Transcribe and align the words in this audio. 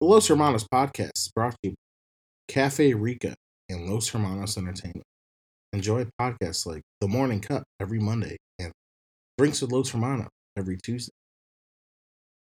The 0.00 0.08
Los 0.08 0.26
Hermanos 0.26 0.66
podcast 0.66 1.12
is 1.14 1.30
brought 1.32 1.52
to 1.62 1.70
you 1.70 1.70
by 1.70 2.52
Cafe 2.52 2.94
Rica 2.94 3.36
and 3.68 3.88
Los 3.88 4.08
Hermanos 4.08 4.58
Entertainment. 4.58 5.04
Enjoy 5.72 6.04
podcasts 6.20 6.66
like 6.66 6.82
The 7.00 7.06
Morning 7.06 7.40
Cup 7.40 7.62
every 7.80 8.00
Monday 8.00 8.36
and 8.58 8.72
Drinks 9.38 9.62
with 9.62 9.70
Los 9.70 9.90
Hermanos 9.90 10.26
every 10.58 10.78
Tuesday. 10.78 11.12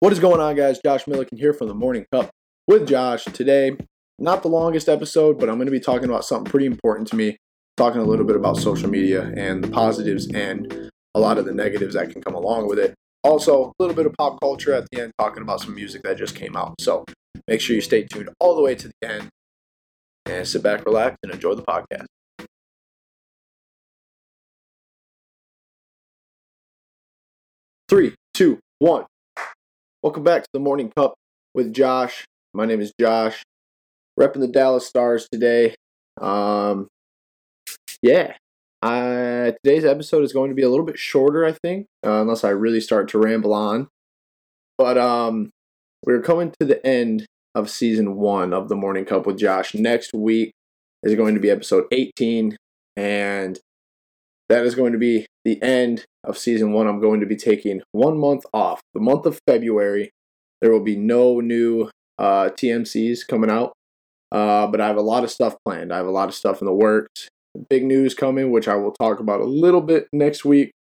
What 0.00 0.12
is 0.12 0.20
going 0.20 0.42
on, 0.42 0.56
guys? 0.56 0.78
Josh 0.84 1.06
Millikin 1.06 1.38
here 1.38 1.54
from 1.54 1.68
the 1.68 1.74
Morning 1.74 2.04
Cup 2.12 2.28
with 2.66 2.86
Josh. 2.86 3.24
Today, 3.24 3.78
not 4.18 4.42
the 4.42 4.48
longest 4.48 4.86
episode, 4.86 5.40
but 5.40 5.48
I'm 5.48 5.56
going 5.56 5.66
to 5.66 5.72
be 5.72 5.80
talking 5.80 6.08
about 6.10 6.26
something 6.26 6.50
pretty 6.50 6.66
important 6.66 7.08
to 7.08 7.16
me. 7.16 7.38
Talking 7.78 8.02
a 8.02 8.04
little 8.04 8.26
bit 8.26 8.36
about 8.36 8.58
social 8.58 8.90
media 8.90 9.32
and 9.36 9.64
the 9.64 9.68
positives 9.68 10.28
and 10.34 10.90
a 11.14 11.18
lot 11.18 11.38
of 11.38 11.46
the 11.46 11.54
negatives 11.54 11.94
that 11.94 12.10
can 12.10 12.20
come 12.20 12.34
along 12.34 12.68
with 12.68 12.78
it. 12.78 12.94
Also, 13.24 13.68
a 13.68 13.72
little 13.82 13.96
bit 13.96 14.04
of 14.04 14.12
pop 14.18 14.38
culture 14.42 14.74
at 14.74 14.86
the 14.92 15.00
end, 15.00 15.12
talking 15.18 15.42
about 15.42 15.62
some 15.62 15.74
music 15.74 16.02
that 16.02 16.18
just 16.18 16.36
came 16.36 16.54
out. 16.54 16.74
So 16.78 17.04
make 17.46 17.60
sure 17.60 17.74
you 17.74 17.82
stay 17.82 18.02
tuned 18.02 18.30
all 18.40 18.56
the 18.56 18.62
way 18.62 18.74
to 18.74 18.88
the 18.88 19.08
end 19.08 19.28
and 20.26 20.46
sit 20.46 20.62
back, 20.62 20.84
relax, 20.84 21.16
and 21.22 21.32
enjoy 21.32 21.54
the 21.54 21.62
podcast. 21.62 22.06
Three, 27.88 28.14
two, 28.34 28.58
one. 28.78 29.06
Welcome 30.02 30.22
back 30.22 30.42
to 30.42 30.48
the 30.52 30.60
Morning 30.60 30.92
Cup 30.96 31.14
with 31.54 31.72
Josh. 31.72 32.24
My 32.52 32.66
name 32.66 32.80
is 32.80 32.92
Josh, 33.00 33.42
repping 34.18 34.40
the 34.40 34.48
Dallas 34.48 34.86
Stars 34.86 35.26
today. 35.32 35.74
Um, 36.20 36.88
yeah, 38.02 38.34
uh, 38.82 39.52
today's 39.64 39.84
episode 39.84 40.22
is 40.22 40.32
going 40.32 40.50
to 40.50 40.54
be 40.54 40.62
a 40.62 40.68
little 40.68 40.84
bit 40.84 40.98
shorter, 40.98 41.44
I 41.44 41.52
think, 41.52 41.86
uh, 42.06 42.20
unless 42.20 42.44
I 42.44 42.50
really 42.50 42.80
start 42.80 43.08
to 43.08 43.18
ramble 43.18 43.52
on. 43.52 43.88
But 44.76 44.98
um, 44.98 45.50
we're 46.04 46.22
coming 46.22 46.52
to 46.60 46.66
the 46.66 46.84
end 46.86 47.26
of 47.54 47.70
season 47.70 48.16
one 48.16 48.52
of 48.52 48.68
the 48.68 48.76
Morning 48.76 49.04
Cup 49.04 49.26
with 49.26 49.38
Josh. 49.38 49.74
Next 49.74 50.12
week 50.14 50.52
is 51.02 51.14
going 51.14 51.34
to 51.34 51.40
be 51.40 51.50
episode 51.50 51.84
18, 51.92 52.56
and 52.96 53.58
that 54.48 54.64
is 54.64 54.74
going 54.74 54.92
to 54.92 54.98
be 54.98 55.26
the 55.44 55.60
end 55.62 56.04
of 56.24 56.38
season 56.38 56.72
one. 56.72 56.86
I'm 56.86 57.00
going 57.00 57.20
to 57.20 57.26
be 57.26 57.36
taking 57.36 57.82
one 57.92 58.18
month 58.18 58.44
off. 58.52 58.80
The 58.94 59.00
month 59.00 59.26
of 59.26 59.40
February, 59.46 60.10
there 60.60 60.70
will 60.70 60.84
be 60.84 60.96
no 60.96 61.40
new 61.40 61.90
uh, 62.18 62.50
TMCs 62.50 63.26
coming 63.26 63.50
out, 63.50 63.72
uh, 64.32 64.66
but 64.66 64.80
I 64.80 64.86
have 64.86 64.96
a 64.96 65.02
lot 65.02 65.24
of 65.24 65.30
stuff 65.30 65.56
planned. 65.64 65.92
I 65.92 65.96
have 65.96 66.06
a 66.06 66.12
lot 66.12 66.28
of 66.28 66.34
stuff 66.34 66.60
in 66.60 66.66
the 66.66 66.72
works. 66.72 67.28
Big 67.68 67.84
news 67.84 68.14
coming, 68.14 68.50
which 68.50 68.68
I 68.68 68.76
will 68.76 68.92
talk 68.92 69.18
about 69.20 69.40
a 69.40 69.44
little 69.44 69.80
bit 69.80 70.06
next 70.12 70.44
week. 70.44 70.70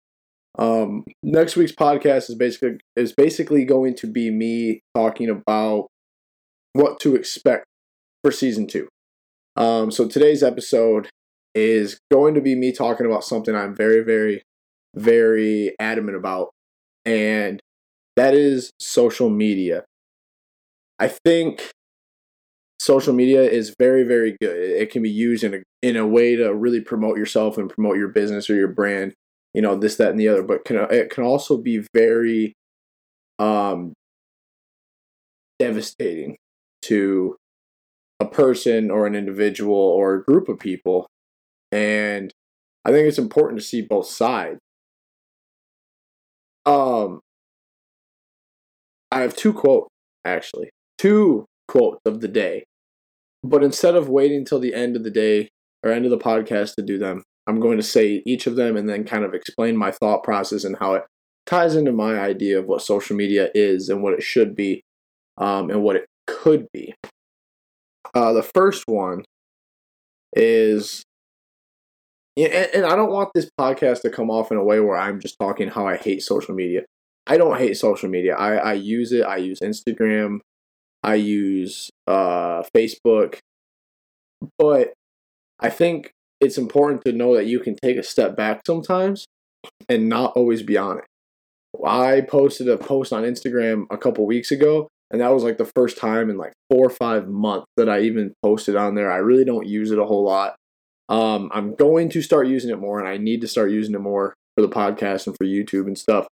Um, 0.58 1.04
next 1.22 1.56
week's 1.56 1.72
podcast 1.72 2.28
is 2.28 2.34
basically 2.34 2.78
is 2.96 3.12
basically 3.12 3.64
going 3.64 3.94
to 3.96 4.06
be 4.08 4.30
me 4.30 4.80
talking 4.94 5.30
about 5.30 5.86
what 6.72 6.98
to 7.00 7.14
expect 7.14 7.64
for 8.24 8.32
season 8.32 8.66
two. 8.66 8.88
Um, 9.56 9.90
so 9.90 10.08
today's 10.08 10.42
episode 10.42 11.08
is 11.54 11.98
going 12.10 12.34
to 12.34 12.40
be 12.40 12.54
me 12.54 12.72
talking 12.72 13.06
about 13.06 13.24
something 13.24 13.54
I'm 13.54 13.74
very, 13.74 14.02
very, 14.02 14.42
very 14.96 15.74
adamant 15.78 16.16
about, 16.16 16.50
and 17.04 17.60
that 18.16 18.34
is 18.34 18.72
social 18.80 19.30
media. 19.30 19.84
I 20.98 21.08
think 21.08 21.70
social 22.80 23.12
media 23.12 23.42
is 23.42 23.74
very, 23.78 24.02
very 24.02 24.36
good. 24.40 24.56
It 24.56 24.90
can 24.90 25.02
be 25.02 25.10
used 25.10 25.44
in 25.44 25.54
a 25.54 25.58
in 25.82 25.96
a 25.96 26.06
way 26.06 26.34
to 26.34 26.52
really 26.52 26.80
promote 26.80 27.16
yourself 27.16 27.58
and 27.58 27.70
promote 27.70 27.96
your 27.96 28.08
business 28.08 28.50
or 28.50 28.56
your 28.56 28.68
brand. 28.68 29.14
You 29.54 29.62
know 29.62 29.76
this, 29.76 29.96
that, 29.96 30.10
and 30.10 30.20
the 30.20 30.28
other. 30.28 30.42
But 30.42 30.64
can 30.64 30.76
it 30.90 31.10
can 31.10 31.24
also 31.24 31.56
be 31.56 31.84
very 31.94 32.54
um, 33.38 33.94
devastating 35.58 36.36
to 36.82 37.36
a 38.20 38.26
person 38.26 38.90
or 38.90 39.06
an 39.06 39.14
individual 39.14 39.74
or 39.74 40.14
a 40.14 40.24
group 40.24 40.48
of 40.48 40.58
people. 40.58 41.06
And 41.70 42.32
I 42.84 42.90
think 42.90 43.06
it's 43.06 43.18
important 43.18 43.60
to 43.60 43.66
see 43.66 43.82
both 43.82 44.06
sides. 44.06 44.58
Um, 46.66 47.20
I 49.10 49.20
have 49.20 49.36
two 49.36 49.52
quotes 49.52 49.88
actually, 50.24 50.70
two 50.98 51.46
quotes 51.66 52.00
of 52.04 52.20
the 52.20 52.28
day. 52.28 52.64
But 53.42 53.62
instead 53.62 53.94
of 53.94 54.08
waiting 54.08 54.44
till 54.44 54.58
the 54.58 54.74
end 54.74 54.96
of 54.96 55.04
the 55.04 55.10
day 55.10 55.48
or 55.82 55.92
end 55.92 56.04
of 56.04 56.10
the 56.10 56.18
podcast 56.18 56.74
to 56.74 56.82
do 56.82 56.98
them, 56.98 57.22
I'm 57.48 57.60
going 57.60 57.78
to 57.78 57.82
say 57.82 58.22
each 58.26 58.46
of 58.46 58.56
them 58.56 58.76
and 58.76 58.86
then 58.86 59.04
kind 59.04 59.24
of 59.24 59.32
explain 59.32 59.74
my 59.74 59.90
thought 59.90 60.22
process 60.22 60.64
and 60.64 60.76
how 60.76 60.94
it 60.94 61.04
ties 61.46 61.74
into 61.74 61.92
my 61.92 62.20
idea 62.20 62.58
of 62.58 62.66
what 62.66 62.82
social 62.82 63.16
media 63.16 63.48
is 63.54 63.88
and 63.88 64.02
what 64.02 64.12
it 64.12 64.22
should 64.22 64.54
be 64.54 64.82
um, 65.38 65.70
and 65.70 65.82
what 65.82 65.96
it 65.96 66.06
could 66.26 66.66
be. 66.74 66.94
Uh, 68.14 68.34
the 68.34 68.42
first 68.42 68.84
one 68.86 69.24
is, 70.36 71.02
and, 72.36 72.52
and 72.52 72.84
I 72.84 72.94
don't 72.94 73.10
want 73.10 73.30
this 73.34 73.50
podcast 73.58 74.02
to 74.02 74.10
come 74.10 74.30
off 74.30 74.52
in 74.52 74.58
a 74.58 74.64
way 74.64 74.80
where 74.80 74.98
I'm 74.98 75.18
just 75.18 75.36
talking 75.40 75.68
how 75.68 75.86
I 75.86 75.96
hate 75.96 76.22
social 76.22 76.54
media. 76.54 76.82
I 77.26 77.38
don't 77.38 77.58
hate 77.58 77.78
social 77.78 78.10
media. 78.10 78.36
I, 78.36 78.56
I 78.56 78.72
use 78.74 79.10
it. 79.12 79.22
I 79.22 79.38
use 79.38 79.60
Instagram. 79.60 80.40
I 81.02 81.14
use 81.14 81.88
uh, 82.06 82.62
Facebook. 82.74 83.38
But 84.58 84.92
I 85.60 85.70
think 85.70 86.12
it's 86.40 86.58
important 86.58 87.04
to 87.04 87.12
know 87.12 87.34
that 87.34 87.46
you 87.46 87.60
can 87.60 87.76
take 87.82 87.96
a 87.96 88.02
step 88.02 88.36
back 88.36 88.62
sometimes 88.66 89.26
and 89.88 90.08
not 90.08 90.32
always 90.36 90.62
be 90.62 90.76
on 90.76 90.98
it. 90.98 91.04
I 91.84 92.22
posted 92.22 92.68
a 92.68 92.78
post 92.78 93.12
on 93.12 93.24
Instagram 93.24 93.86
a 93.90 93.98
couple 93.98 94.26
weeks 94.26 94.50
ago 94.50 94.88
and 95.10 95.20
that 95.20 95.32
was 95.32 95.42
like 95.42 95.58
the 95.58 95.70
first 95.74 95.96
time 95.96 96.28
in 96.28 96.36
like 96.36 96.52
four 96.70 96.86
or 96.86 96.90
five 96.90 97.28
months 97.28 97.66
that 97.76 97.88
I 97.88 98.00
even 98.00 98.34
posted 98.42 98.76
on 98.76 98.94
there. 98.94 99.10
I 99.10 99.16
really 99.16 99.44
don't 99.44 99.66
use 99.66 99.90
it 99.90 99.98
a 99.98 100.04
whole 100.04 100.24
lot. 100.24 100.56
Um, 101.08 101.50
I'm 101.54 101.74
going 101.74 102.10
to 102.10 102.20
start 102.20 102.48
using 102.48 102.70
it 102.70 102.78
more, 102.78 102.98
and 102.98 103.08
I 103.08 103.16
need 103.16 103.40
to 103.40 103.48
start 103.48 103.70
using 103.70 103.94
it 103.94 104.00
more 104.00 104.34
for 104.54 104.62
the 104.62 104.68
podcast 104.68 105.26
and 105.26 105.34
for 105.36 105.46
YouTube 105.46 105.86
and 105.86 105.96
stuff. 105.96 106.26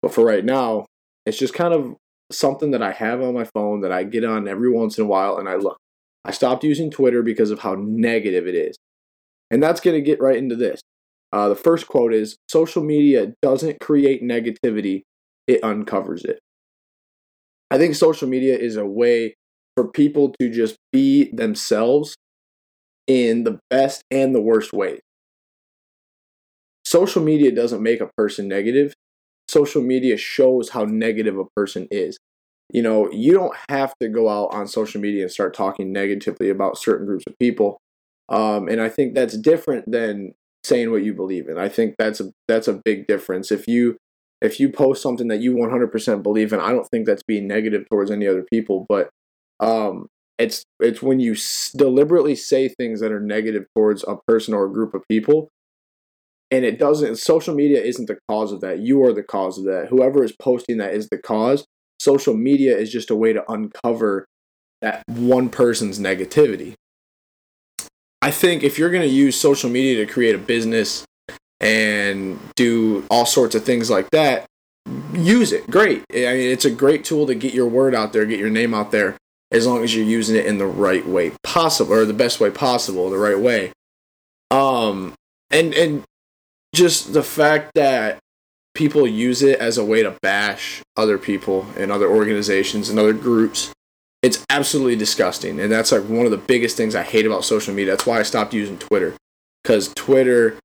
But 0.00 0.14
for 0.14 0.24
right 0.24 0.44
now, 0.44 0.86
it's 1.26 1.38
just 1.38 1.52
kind 1.52 1.74
of 1.74 1.96
something 2.32 2.70
that 2.70 2.82
I 2.82 2.92
have 2.92 3.20
on 3.20 3.34
my 3.34 3.44
phone 3.44 3.82
that 3.82 3.92
I 3.92 4.04
get 4.04 4.24
on 4.24 4.48
every 4.48 4.70
once 4.70 4.96
in 4.96 5.04
a 5.04 5.08
while, 5.08 5.36
and 5.36 5.48
I 5.48 5.56
look. 5.56 5.76
I 6.24 6.30
stopped 6.30 6.64
using 6.64 6.90
Twitter 6.90 7.22
because 7.22 7.50
of 7.50 7.60
how 7.60 7.74
negative 7.78 8.46
it 8.46 8.54
is, 8.54 8.76
and 9.50 9.62
that's 9.62 9.80
going 9.80 9.96
to 9.96 10.02
get 10.02 10.20
right 10.20 10.36
into 10.36 10.56
this. 10.56 10.80
Uh, 11.32 11.48
the 11.48 11.56
first 11.56 11.86
quote 11.88 12.14
is: 12.14 12.36
"Social 12.48 12.82
media 12.82 13.34
doesn't 13.42 13.80
create 13.80 14.22
negativity; 14.22 15.02
it 15.46 15.62
uncovers 15.62 16.24
it." 16.24 16.40
I 17.70 17.78
think 17.78 17.94
social 17.94 18.28
media 18.28 18.56
is 18.56 18.76
a 18.76 18.86
way 18.86 19.34
for 19.76 19.88
people 19.88 20.34
to 20.40 20.50
just 20.50 20.76
be 20.92 21.30
themselves 21.32 22.16
in 23.06 23.44
the 23.44 23.58
best 23.70 24.02
and 24.10 24.34
the 24.34 24.40
worst 24.40 24.72
ways. 24.72 25.00
Social 26.84 27.22
media 27.22 27.52
doesn't 27.52 27.82
make 27.82 28.00
a 28.00 28.10
person 28.16 28.48
negative. 28.48 28.94
Social 29.48 29.82
media 29.82 30.16
shows 30.16 30.70
how 30.70 30.84
negative 30.84 31.38
a 31.38 31.44
person 31.56 31.86
is. 31.90 32.18
You 32.70 32.82
know, 32.82 33.10
you 33.12 33.32
don't 33.32 33.54
have 33.68 33.94
to 34.00 34.08
go 34.08 34.28
out 34.28 34.48
on 34.52 34.66
social 34.66 35.00
media 35.00 35.22
and 35.22 35.32
start 35.32 35.54
talking 35.54 35.92
negatively 35.92 36.50
about 36.50 36.78
certain 36.78 37.06
groups 37.06 37.24
of 37.26 37.38
people. 37.38 37.78
Um, 38.28 38.68
and 38.68 38.80
I 38.80 38.88
think 38.88 39.14
that's 39.14 39.36
different 39.36 39.90
than 39.90 40.34
saying 40.64 40.90
what 40.90 41.02
you 41.02 41.14
believe 41.14 41.48
in. 41.48 41.58
I 41.58 41.68
think 41.68 41.94
that's 41.98 42.20
a 42.20 42.32
that's 42.46 42.68
a 42.68 42.80
big 42.84 43.06
difference. 43.06 43.50
If 43.50 43.66
you 43.66 43.96
if 44.40 44.60
you 44.60 44.70
post 44.70 45.02
something 45.02 45.28
that 45.28 45.40
you 45.40 45.54
100% 45.54 46.22
believe 46.22 46.52
in, 46.52 46.60
I 46.60 46.70
don't 46.70 46.88
think 46.88 47.06
that's 47.06 47.22
being 47.24 47.48
negative 47.48 47.86
towards 47.90 48.10
any 48.10 48.26
other 48.26 48.44
people, 48.52 48.86
but 48.88 49.10
um, 49.60 50.06
it's 50.38 50.62
it's 50.78 51.02
when 51.02 51.20
you 51.20 51.32
s- 51.32 51.72
deliberately 51.76 52.36
say 52.36 52.68
things 52.68 53.00
that 53.00 53.10
are 53.12 53.20
negative 53.20 53.64
towards 53.74 54.04
a 54.06 54.16
person 54.28 54.54
or 54.54 54.66
a 54.66 54.72
group 54.72 54.94
of 54.94 55.02
people, 55.08 55.48
and 56.50 56.64
it 56.64 56.78
doesn't. 56.78 57.16
Social 57.16 57.54
media 57.54 57.82
isn't 57.82 58.06
the 58.06 58.18
cause 58.28 58.52
of 58.52 58.60
that. 58.60 58.78
You 58.78 59.02
are 59.04 59.12
the 59.12 59.22
cause 59.22 59.58
of 59.58 59.64
that. 59.64 59.88
Whoever 59.88 60.22
is 60.22 60.32
posting 60.32 60.78
that 60.78 60.94
is 60.94 61.08
the 61.08 61.18
cause. 61.18 61.66
Social 62.00 62.34
media 62.34 62.76
is 62.76 62.92
just 62.92 63.10
a 63.10 63.16
way 63.16 63.32
to 63.32 63.50
uncover 63.50 64.26
that 64.80 65.02
one 65.08 65.48
person's 65.48 65.98
negativity. 65.98 66.74
I 68.20 68.30
think 68.30 68.62
if 68.62 68.78
you're 68.78 68.90
going 68.90 69.02
to 69.02 69.08
use 69.08 69.36
social 69.36 69.70
media 69.70 70.04
to 70.04 70.12
create 70.12 70.34
a 70.34 70.38
business 70.38 71.04
and 71.60 72.38
do 72.56 73.04
all 73.10 73.26
sorts 73.26 73.54
of 73.54 73.64
things 73.64 73.90
like 73.90 74.10
that, 74.10 74.46
use 75.12 75.52
it. 75.52 75.70
Great. 75.70 76.04
I 76.10 76.32
mean, 76.34 76.52
it's 76.52 76.64
a 76.64 76.70
great 76.70 77.04
tool 77.04 77.26
to 77.26 77.34
get 77.34 77.54
your 77.54 77.68
word 77.68 77.94
out 77.94 78.12
there, 78.12 78.24
get 78.26 78.40
your 78.40 78.50
name 78.50 78.74
out 78.74 78.90
there, 78.90 79.16
as 79.50 79.66
long 79.66 79.82
as 79.84 79.94
you're 79.94 80.04
using 80.04 80.36
it 80.36 80.46
in 80.46 80.58
the 80.58 80.66
right 80.66 81.06
way 81.06 81.32
possible, 81.42 81.94
or 81.94 82.04
the 82.04 82.12
best 82.12 82.40
way 82.40 82.50
possible, 82.50 83.10
the 83.10 83.18
right 83.18 83.38
way. 83.38 83.72
Um, 84.50 85.14
and 85.50 85.74
and 85.74 86.04
just 86.74 87.12
the 87.12 87.22
fact 87.22 87.72
that 87.74 88.18
people 88.74 89.06
use 89.06 89.42
it 89.42 89.58
as 89.58 89.78
a 89.78 89.84
way 89.84 90.02
to 90.02 90.16
bash 90.22 90.82
other 90.96 91.18
people 91.18 91.66
and 91.76 91.90
other 91.90 92.08
organizations 92.08 92.88
and 92.88 92.98
other 92.98 93.12
groups 93.12 93.72
it's 94.22 94.44
absolutely 94.50 94.96
disgusting 94.96 95.60
and 95.60 95.70
that's 95.70 95.92
like 95.92 96.02
one 96.04 96.24
of 96.24 96.30
the 96.30 96.36
biggest 96.36 96.76
things 96.76 96.94
i 96.94 97.02
hate 97.02 97.26
about 97.26 97.44
social 97.44 97.74
media 97.74 97.92
that's 97.92 98.06
why 98.06 98.18
i 98.18 98.22
stopped 98.22 98.52
using 98.52 98.78
twitter 98.78 99.14
because 99.62 99.92
twitter 99.94 100.58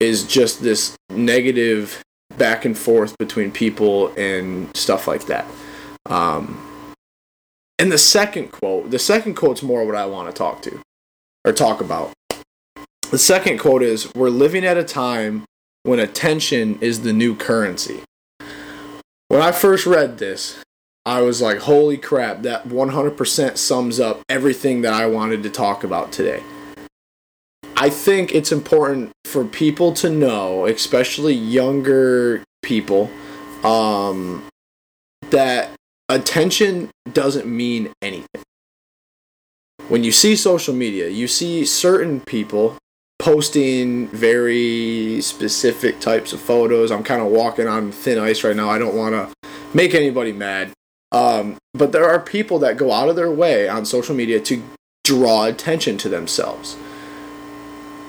is 0.00 0.26
just 0.26 0.62
this 0.62 0.96
negative 1.10 2.02
back 2.38 2.64
and 2.64 2.76
forth 2.76 3.16
between 3.18 3.52
people 3.52 4.12
and 4.16 4.74
stuff 4.76 5.06
like 5.06 5.26
that. 5.26 5.46
Um, 6.06 6.66
And 7.78 7.90
the 7.90 7.98
second 7.98 8.52
quote, 8.52 8.90
the 8.90 8.98
second 8.98 9.34
quote's 9.36 9.62
more 9.62 9.86
what 9.86 9.94
I 9.94 10.04
want 10.04 10.28
to 10.28 10.36
talk 10.36 10.60
to 10.62 10.80
or 11.46 11.52
talk 11.52 11.80
about. 11.80 12.12
The 13.10 13.18
second 13.18 13.58
quote 13.58 13.82
is 13.82 14.12
We're 14.14 14.28
living 14.28 14.64
at 14.64 14.76
a 14.76 14.84
time 14.84 15.44
when 15.84 15.98
attention 15.98 16.78
is 16.82 17.00
the 17.00 17.12
new 17.12 17.34
currency. 17.34 18.00
When 19.28 19.40
I 19.40 19.52
first 19.52 19.86
read 19.86 20.18
this, 20.18 20.62
I 21.06 21.22
was 21.22 21.40
like, 21.40 21.58
holy 21.58 21.96
crap, 21.96 22.42
that 22.42 22.68
100% 22.68 23.56
sums 23.56 24.00
up 24.00 24.20
everything 24.28 24.82
that 24.82 24.92
I 24.92 25.06
wanted 25.06 25.42
to 25.44 25.50
talk 25.50 25.82
about 25.82 26.12
today. 26.12 26.42
I 27.76 27.88
think 27.88 28.34
it's 28.34 28.52
important 28.52 29.12
for 29.24 29.44
people 29.44 29.92
to 29.94 30.10
know, 30.10 30.66
especially 30.66 31.32
younger 31.32 32.44
people, 32.62 33.10
um, 33.64 34.46
that 35.30 35.70
attention 36.10 36.90
doesn't 37.12 37.46
mean 37.46 37.92
anything. 38.02 38.42
When 39.88 40.04
you 40.04 40.12
see 40.12 40.36
social 40.36 40.74
media, 40.74 41.08
you 41.08 41.26
see 41.26 41.64
certain 41.64 42.20
people 42.20 42.76
posting 43.18 44.08
very 44.08 45.20
specific 45.20 46.00
types 46.00 46.32
of 46.32 46.40
photos. 46.40 46.90
I'm 46.90 47.02
kind 47.02 47.22
of 47.22 47.28
walking 47.28 47.66
on 47.66 47.92
thin 47.92 48.18
ice 48.18 48.44
right 48.44 48.56
now. 48.56 48.68
I 48.68 48.78
don't 48.78 48.94
want 48.94 49.14
to 49.14 49.48
make 49.74 49.94
anybody 49.94 50.32
mad. 50.32 50.72
Um, 51.12 51.56
but 51.74 51.92
there 51.92 52.08
are 52.08 52.20
people 52.20 52.58
that 52.60 52.76
go 52.76 52.92
out 52.92 53.08
of 53.08 53.16
their 53.16 53.30
way 53.30 53.68
on 53.68 53.84
social 53.84 54.14
media 54.14 54.40
to 54.40 54.62
draw 55.04 55.44
attention 55.44 55.98
to 55.98 56.08
themselves. 56.08 56.76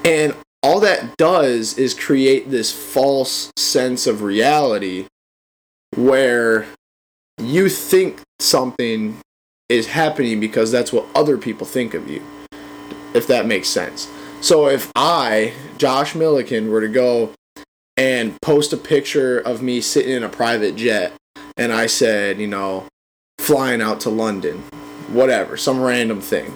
And 0.05 0.35
all 0.63 0.79
that 0.81 1.17
does 1.17 1.77
is 1.77 1.93
create 1.93 2.49
this 2.51 2.71
false 2.71 3.51
sense 3.57 4.05
of 4.05 4.21
reality 4.21 5.07
where 5.95 6.67
you 7.39 7.69
think 7.69 8.21
something 8.39 9.17
is 9.69 9.87
happening 9.87 10.39
because 10.39 10.71
that's 10.71 10.93
what 10.93 11.05
other 11.15 11.37
people 11.37 11.65
think 11.65 11.93
of 11.93 12.09
you, 12.09 12.21
if 13.13 13.25
that 13.27 13.45
makes 13.45 13.67
sense. 13.67 14.07
So 14.41 14.67
if 14.67 14.91
I, 14.95 15.53
Josh 15.77 16.13
Millikin, 16.13 16.69
were 16.69 16.81
to 16.81 16.87
go 16.87 17.33
and 17.97 18.39
post 18.41 18.73
a 18.73 18.77
picture 18.77 19.39
of 19.39 19.61
me 19.61 19.81
sitting 19.81 20.11
in 20.11 20.23
a 20.23 20.29
private 20.29 20.75
jet 20.75 21.13
and 21.57 21.71
I 21.71 21.85
said, 21.87 22.39
you 22.39 22.47
know, 22.47 22.87
flying 23.51 23.81
out 23.81 23.99
to 23.99 24.09
London, 24.09 24.59
whatever, 25.09 25.57
some 25.57 25.81
random 25.81 26.21
thing. 26.21 26.55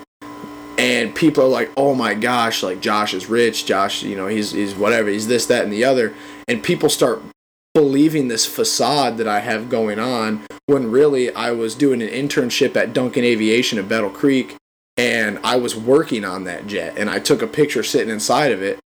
And 0.77 1.13
people 1.13 1.43
are 1.43 1.49
like, 1.49 1.69
"Oh 1.75 1.93
my 1.93 2.13
gosh, 2.13 2.63
like 2.63 2.79
Josh 2.79 3.13
is 3.13 3.27
rich. 3.29 3.65
Josh, 3.65 4.01
you 4.01 4.15
know, 4.15 4.27
he's 4.27 4.51
he's 4.51 4.75
whatever. 4.75 5.09
He's 5.09 5.27
this, 5.27 5.45
that, 5.47 5.65
and 5.65 5.73
the 5.73 5.83
other." 5.83 6.13
And 6.47 6.63
people 6.63 6.87
start 6.87 7.21
believing 7.73 8.29
this 8.29 8.45
facade 8.45 9.17
that 9.17 9.27
I 9.27 9.41
have 9.41 9.67
going 9.67 9.99
on 9.99 10.45
when 10.67 10.89
really 10.89 11.35
I 11.35 11.51
was 11.51 11.75
doing 11.75 12.01
an 12.01 12.07
internship 12.07 12.77
at 12.77 12.93
Duncan 12.93 13.25
Aviation 13.25 13.77
at 13.77 13.89
Battle 13.89 14.09
Creek 14.09 14.55
and 14.95 15.37
I 15.43 15.57
was 15.57 15.75
working 15.75 16.23
on 16.23 16.45
that 16.45 16.65
jet 16.65 16.97
and 16.97 17.09
I 17.09 17.19
took 17.19 17.41
a 17.41 17.47
picture 17.47 17.83
sitting 17.83 18.13
inside 18.13 18.53
of 18.53 18.63
it. 18.63 18.79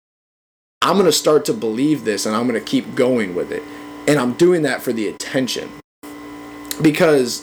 I'm 0.80 0.94
going 0.94 1.06
to 1.06 1.12
start 1.12 1.44
to 1.46 1.52
believe 1.52 2.04
this 2.04 2.24
and 2.24 2.36
I'm 2.36 2.46
going 2.46 2.60
to 2.60 2.64
keep 2.64 2.94
going 2.94 3.34
with 3.34 3.50
it. 3.50 3.64
And 4.06 4.20
I'm 4.20 4.34
doing 4.34 4.62
that 4.62 4.82
for 4.82 4.92
the 4.92 5.08
attention. 5.08 5.68
Because 6.80 7.42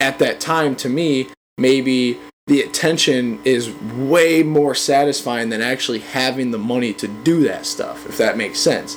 at 0.00 0.18
that 0.18 0.40
time, 0.40 0.76
to 0.76 0.88
me, 0.88 1.28
maybe 1.58 2.18
the 2.46 2.62
attention 2.62 3.40
is 3.44 3.70
way 3.70 4.42
more 4.42 4.74
satisfying 4.74 5.50
than 5.50 5.60
actually 5.60 5.98
having 5.98 6.50
the 6.50 6.58
money 6.58 6.92
to 6.94 7.08
do 7.08 7.44
that 7.44 7.66
stuff, 7.66 8.06
if 8.06 8.16
that 8.18 8.36
makes 8.36 8.58
sense. 8.58 8.96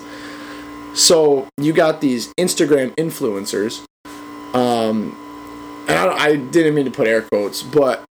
So 0.94 1.48
you 1.58 1.74
got 1.74 2.02
these 2.02 2.34
Instagram 2.36 2.96
influencers. 2.96 3.84
Um, 4.54 5.18
and 5.88 5.98
I, 5.98 6.14
I 6.14 6.36
didn't 6.36 6.76
mean 6.76 6.86
to 6.86 6.92
put 6.92 7.08
air 7.08 7.22
quotes, 7.22 7.64
but 7.64 8.04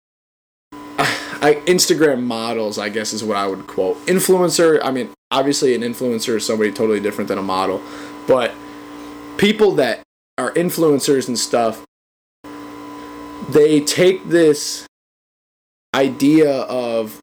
I, 1.43 1.55
Instagram 1.67 2.23
models, 2.23 2.79
I 2.79 2.91
guess, 2.91 3.15
is 3.15 3.25
what 3.25 3.37
I 3.37 3.47
would 3.47 3.67
quote. 3.67 3.97
Influencer, 4.07 4.81
I 4.83 4.91
mean, 4.91 5.11
obviously, 5.31 5.75
an 5.75 5.81
influencer 5.81 6.37
is 6.37 6.45
somebody 6.45 6.71
totally 6.71 7.01
different 7.01 7.29
than 7.29 7.39
a 7.39 7.43
model, 7.43 7.81
but 8.27 8.53
people 9.39 9.73
that 9.73 10.03
are 10.37 10.53
influencers 10.53 11.29
and 11.29 11.39
stuff, 11.39 11.83
they 13.53 13.81
take 13.81 14.29
this 14.29 14.87
idea 15.95 16.51
of 16.51 17.21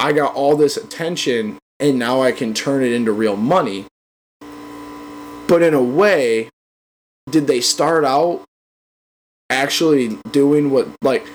I 0.00 0.12
got 0.12 0.34
all 0.34 0.56
this 0.56 0.76
attention 0.76 1.58
and 1.80 1.98
now 1.98 2.22
I 2.22 2.32
can 2.32 2.54
turn 2.54 2.82
it 2.82 2.92
into 2.92 3.12
real 3.12 3.36
money. 3.36 3.86
But 5.46 5.62
in 5.62 5.74
a 5.74 5.82
way, 5.82 6.48
did 7.30 7.46
they 7.46 7.60
start 7.60 8.04
out 8.04 8.44
actually 9.50 10.18
doing 10.30 10.70
what 10.70 10.88
like 11.02 11.26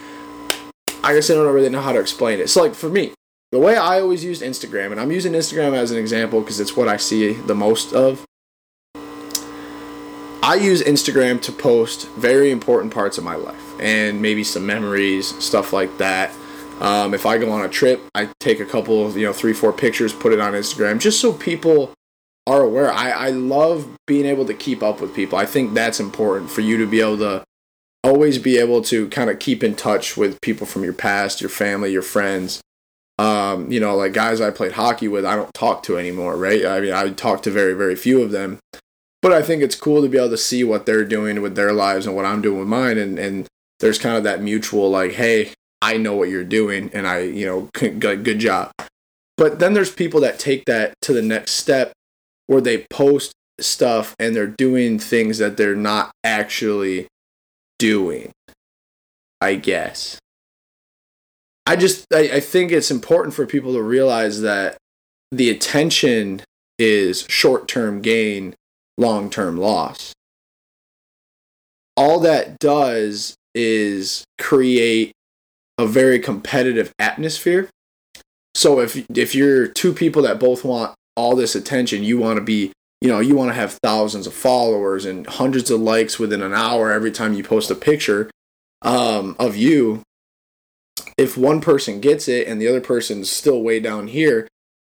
I 1.04 1.14
guess 1.14 1.30
I 1.30 1.34
don't 1.34 1.54
really 1.54 1.70
know 1.70 1.82
how 1.82 1.92
to 1.92 2.00
explain 2.00 2.40
it. 2.40 2.50
So 2.50 2.62
like 2.62 2.76
for 2.76 2.90
me, 2.90 3.14
the 3.52 3.60
way 3.60 3.76
I 3.76 4.00
always 4.00 4.24
used 4.24 4.42
Instagram, 4.42 4.92
and 4.92 5.00
I'm 5.00 5.12
using 5.12 5.34
Instagram 5.34 5.74
as 5.74 5.92
an 5.92 5.98
example 5.98 6.40
because 6.40 6.60
it's 6.60 6.76
what 6.76 6.88
I 6.88 6.98
see 6.98 7.34
the 7.34 7.56
most 7.56 7.94
of. 7.94 8.26
I 10.42 10.56
use 10.56 10.82
Instagram 10.82 11.42
to 11.44 11.52
post 11.52 12.08
very 12.12 12.52
important 12.52 12.94
parts 12.94 13.18
of 13.18 13.24
my 13.24 13.36
life 13.36 13.63
and 13.80 14.22
maybe 14.22 14.44
some 14.44 14.66
memories, 14.66 15.28
stuff 15.44 15.74
like 15.74 15.98
that. 15.98 16.32
Um, 16.80 17.14
if 17.14 17.26
I 17.26 17.38
go 17.38 17.52
on 17.52 17.64
a 17.64 17.70
trip, 17.70 18.02
I 18.16 18.30
take 18.40 18.60
a 18.60 18.66
couple, 18.66 19.06
of, 19.06 19.16
you 19.16 19.26
know, 19.26 19.34
three, 19.34 19.54
four 19.54 19.72
pictures, 19.72 20.14
put 20.14 20.34
it 20.34 20.40
on 20.40 20.54
Instagram, 20.54 21.00
just 21.00 21.22
so 21.22 21.34
people 21.34 21.94
are 22.46 22.62
aware. 22.62 22.92
I, 22.92 23.12
I 23.12 23.30
love 23.30 23.88
being 24.06 24.26
able 24.26 24.46
to 24.46 24.54
keep 24.54 24.84
up 24.84 25.00
with 25.00 25.16
people. 25.16 25.38
I 25.38 25.46
think 25.46 25.74
that's 25.74 26.00
important 26.00 26.50
for 26.50 26.62
you 26.62 26.78
to 26.78 26.86
be 26.86 27.00
able 27.00 27.18
to 27.20 27.44
always 28.04 28.38
be 28.38 28.58
able 28.58 28.82
to 28.82 29.08
kind 29.10 29.30
of 29.30 29.40
keep 29.40 29.64
in 29.64 29.76
touch 29.76 30.18
with 30.18 30.42
people 30.42 30.68
from 30.68 30.84
your 30.84 30.94
past, 30.94 31.40
your 31.40 31.50
family, 31.50 31.92
your 31.92 32.02
friends. 32.02 32.62
Um, 33.18 33.72
you 33.72 33.80
know, 33.80 33.96
like 33.96 34.12
guys 34.12 34.42
I 34.42 34.50
played 34.52 34.74
hockey 34.74 35.08
with, 35.08 35.26
I 35.26 35.36
don't 35.36 35.54
talk 35.54 35.84
to 35.84 35.98
anymore, 35.98 36.36
right? 36.36 36.66
I 36.66 36.82
mean, 36.82 36.94
I 36.94 37.10
talk 37.12 37.44
to 37.44 37.52
very, 37.52 37.74
very 37.74 37.96
few 37.96 38.22
of 38.22 38.32
them. 38.32 38.60
But 39.22 39.32
I 39.32 39.42
think 39.42 39.64
it's 39.64 39.76
cool 39.76 40.02
to 40.02 40.10
be 40.10 40.18
able 40.18 40.32
to 40.32 40.38
see 40.38 40.66
what 40.66 40.86
they're 40.86 41.06
doing 41.06 41.42
with 41.42 41.56
their 41.56 41.72
lives 41.72 42.06
and 42.06 42.14
what 42.16 42.26
I'm 42.26 42.42
doing 42.42 42.60
with 42.60 42.68
mine. 42.68 42.98
And, 42.98 43.18
and 43.18 43.48
there's 43.84 44.00
kind 44.00 44.16
of 44.16 44.24
that 44.24 44.42
mutual, 44.42 44.90
like, 44.90 45.12
hey, 45.12 45.52
I 45.82 45.98
know 45.98 46.16
what 46.16 46.30
you're 46.30 46.46
doing 46.46 46.90
and 46.94 47.06
I, 47.06 47.20
you 47.20 47.46
know, 47.46 47.70
good, 47.74 48.24
good 48.24 48.40
job. 48.40 48.72
But 49.36 49.60
then 49.60 49.74
there's 49.74 49.92
people 49.92 50.22
that 50.22 50.40
take 50.40 50.64
that 50.66 50.94
to 51.02 51.12
the 51.12 51.22
next 51.22 51.52
step 51.52 51.92
where 52.48 52.62
they 52.62 52.86
post 52.90 53.34
stuff 53.60 54.16
and 54.18 54.34
they're 54.34 54.48
doing 54.48 55.00
things 55.00 55.38
that 55.40 55.58
they're 55.58 55.76
not 55.76 56.12
actually 56.24 57.08
doing. 57.78 58.32
I 59.42 59.56
guess. 59.56 60.18
I 61.66 61.76
just 61.76 62.06
I, 62.14 62.30
I 62.36 62.40
think 62.40 62.72
it's 62.72 62.90
important 62.90 63.34
for 63.34 63.46
people 63.46 63.74
to 63.74 63.82
realize 63.82 64.40
that 64.40 64.78
the 65.30 65.50
attention 65.50 66.42
is 66.80 67.26
short 67.28 67.68
term 67.68 68.02
gain, 68.02 68.56
long 68.98 69.30
term 69.30 69.58
loss. 69.58 70.14
All 71.98 72.22
that 72.22 72.58
does 72.60 73.36
is 73.56 74.24
create 74.40 75.12
a 75.78 75.88
very 75.88 76.20
competitive 76.20 76.94
atmosphere. 77.00 77.70
So 78.56 78.80
if 78.80 79.06
if 79.16 79.34
you're 79.34 79.68
two 79.68 79.94
people 79.94 80.22
that 80.24 80.40
both 80.40 80.64
want 80.64 80.94
all 81.16 81.36
this 81.36 81.56
attention, 81.56 82.04
you 82.04 82.18
want 82.18 82.38
to 82.38 82.44
be, 82.44 82.72
you 83.02 83.10
know, 83.10 83.20
you 83.20 83.36
want 83.36 83.50
to 83.50 83.56
have 83.56 83.80
thousands 83.84 84.28
of 84.28 84.34
followers 84.34 85.06
and 85.06 85.26
hundreds 85.26 85.72
of 85.72 85.82
likes 85.82 86.20
within 86.20 86.42
an 86.42 86.54
hour 86.54 86.92
every 86.92 87.12
time 87.12 87.34
you 87.34 87.44
post 87.44 87.72
a 87.72 87.76
picture 87.76 88.30
um, 88.82 89.36
of 89.40 89.56
you. 89.56 90.02
If 91.18 91.38
one 91.38 91.62
person 91.62 92.00
gets 92.00 92.28
it 92.28 92.48
and 92.48 92.62
the 92.62 92.68
other 92.68 92.82
person's 92.82 93.30
still 93.30 93.62
way 93.62 93.80
down 93.80 94.08
here, 94.08 94.48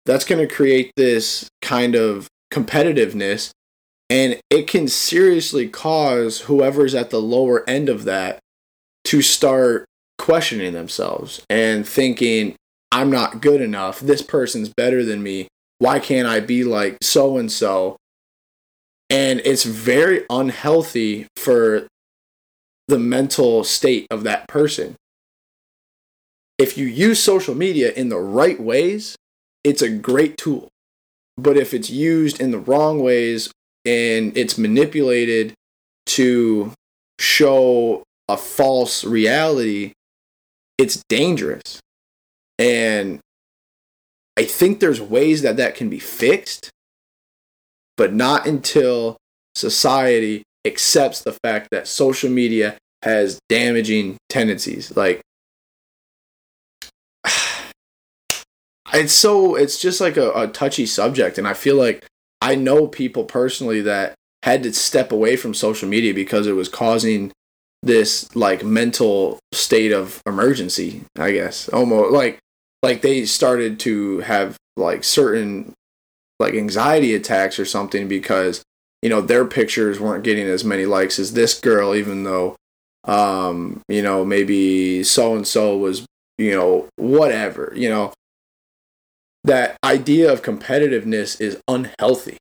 that's 0.06 0.26
going 0.26 0.46
to 0.46 0.54
create 0.54 0.92
this 0.96 1.48
kind 1.62 1.96
of 1.96 2.28
competitiveness 2.52 3.52
and 4.10 4.40
it 4.50 4.68
can 4.68 4.88
seriously 4.88 5.68
cause 5.70 6.42
whoever's 6.42 6.96
at 6.96 7.12
the 7.12 7.22
lower 7.22 7.68
end 7.70 7.90
of 7.90 8.06
that 8.06 8.40
to 9.10 9.24
start 9.24 9.86
questioning 10.20 10.72
themselves 10.74 11.42
and 11.50 11.88
thinking 11.88 12.56
i'm 12.92 13.10
not 13.10 13.42
good 13.42 13.60
enough. 13.60 14.00
This 14.00 14.22
person's 14.22 14.70
better 14.70 15.04
than 15.04 15.24
me. 15.24 15.48
Why 15.80 15.98
can't 15.98 16.28
i 16.28 16.40
be 16.40 16.64
like 16.64 17.00
so 17.02 17.38
and 17.38 17.52
so 17.52 17.98
and 19.10 19.42
it's 19.44 19.64
very 19.64 20.26
unhealthy 20.30 21.26
for 21.36 21.88
the 22.88 23.00
mental 23.00 23.64
state 23.64 24.06
of 24.12 24.24
that 24.26 24.48
person. 24.48 24.96
If 26.60 26.78
you 26.78 26.86
use 26.86 27.20
social 27.22 27.56
media 27.56 27.92
in 27.94 28.10
the 28.10 28.20
right 28.20 28.60
ways 28.60 29.16
it's 29.64 29.82
a 29.82 29.90
great 29.90 30.38
tool. 30.38 30.68
But 31.36 31.58
if 31.58 31.74
it's 31.74 31.90
used 31.90 32.40
in 32.40 32.52
the 32.52 32.60
wrong 32.60 33.00
ways 33.02 33.50
and 33.86 34.38
it's 34.38 34.56
manipulated 34.56 35.56
to 36.08 36.74
show 37.20 38.04
a 38.30 38.38
false 38.38 39.04
reality, 39.04 39.94
it's 40.78 41.04
dangerous. 41.10 41.80
And 42.58 43.20
I 44.38 44.46
think 44.46 44.80
there's 44.80 45.02
ways 45.02 45.42
that 45.42 45.58
that 45.58 45.76
can 45.76 45.90
be 45.90 46.00
fixed, 46.00 46.70
but 47.98 48.14
not 48.14 48.46
until 48.46 49.18
society 49.56 50.44
accepts 50.66 51.22
the 51.22 51.36
fact 51.44 51.70
that 51.72 51.88
social 51.88 52.30
media 52.30 52.78
has 53.04 53.40
damaging 53.50 54.18
tendencies. 54.30 54.96
Like 54.96 55.22
it's 58.94 59.14
so 59.14 59.56
it's 59.56 59.82
just 59.82 60.00
like 60.00 60.18
a, 60.18 60.32
a 60.32 60.48
touchy 60.48 60.86
subject 60.86 61.38
and 61.38 61.48
I 61.48 61.54
feel 61.54 61.76
like 61.76 62.06
I 62.42 62.56
know 62.56 62.88
people 62.88 63.26
personally 63.26 63.82
that 63.82 64.16
had 64.44 64.64
to 64.64 64.74
step 64.74 65.12
away 65.12 65.36
from 65.36 65.54
social 65.54 65.90
media 65.90 66.14
because 66.14 66.48
it 66.48 66.54
was 66.54 66.70
causing 66.70 67.32
this 67.82 68.36
like 68.36 68.64
mental 68.64 69.40
state 69.54 69.92
of 69.92 70.22
emergency, 70.26 71.04
I 71.18 71.32
guess. 71.32 71.70
Almost 71.70 72.12
like 72.12 72.40
like 72.84 73.02
they 73.02 73.26
started 73.26 73.80
to 73.82 74.20
have 74.20 74.58
like 74.78 75.04
certain 75.04 75.74
like 76.40 76.54
anxiety 76.54 77.14
attacks 77.14 77.60
or 77.60 77.66
something 77.66 78.08
because 78.08 78.64
you 79.02 79.10
know 79.10 79.22
their 79.22 79.46
pictures 79.46 80.00
weren't 80.00 80.24
getting 80.24 80.48
as 80.48 80.64
many 80.64 80.86
likes 80.86 81.20
as 81.20 81.34
this 81.34 81.60
girl 81.60 81.94
even 81.96 82.24
though 82.24 82.56
um 83.06 83.82
you 83.88 84.02
know 84.02 84.26
maybe 84.26 85.04
so 85.04 85.36
and 85.36 85.48
so 85.48 85.78
was 85.78 86.06
you 86.38 86.52
know 86.52 86.88
whatever 86.96 87.72
you 87.76 87.90
know 87.90 88.14
that 89.44 89.78
idea 89.84 90.32
of 90.32 90.42
competitiveness 90.42 91.40
is 91.40 91.62
unhealthy 91.68 92.38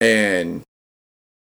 and 0.00 0.62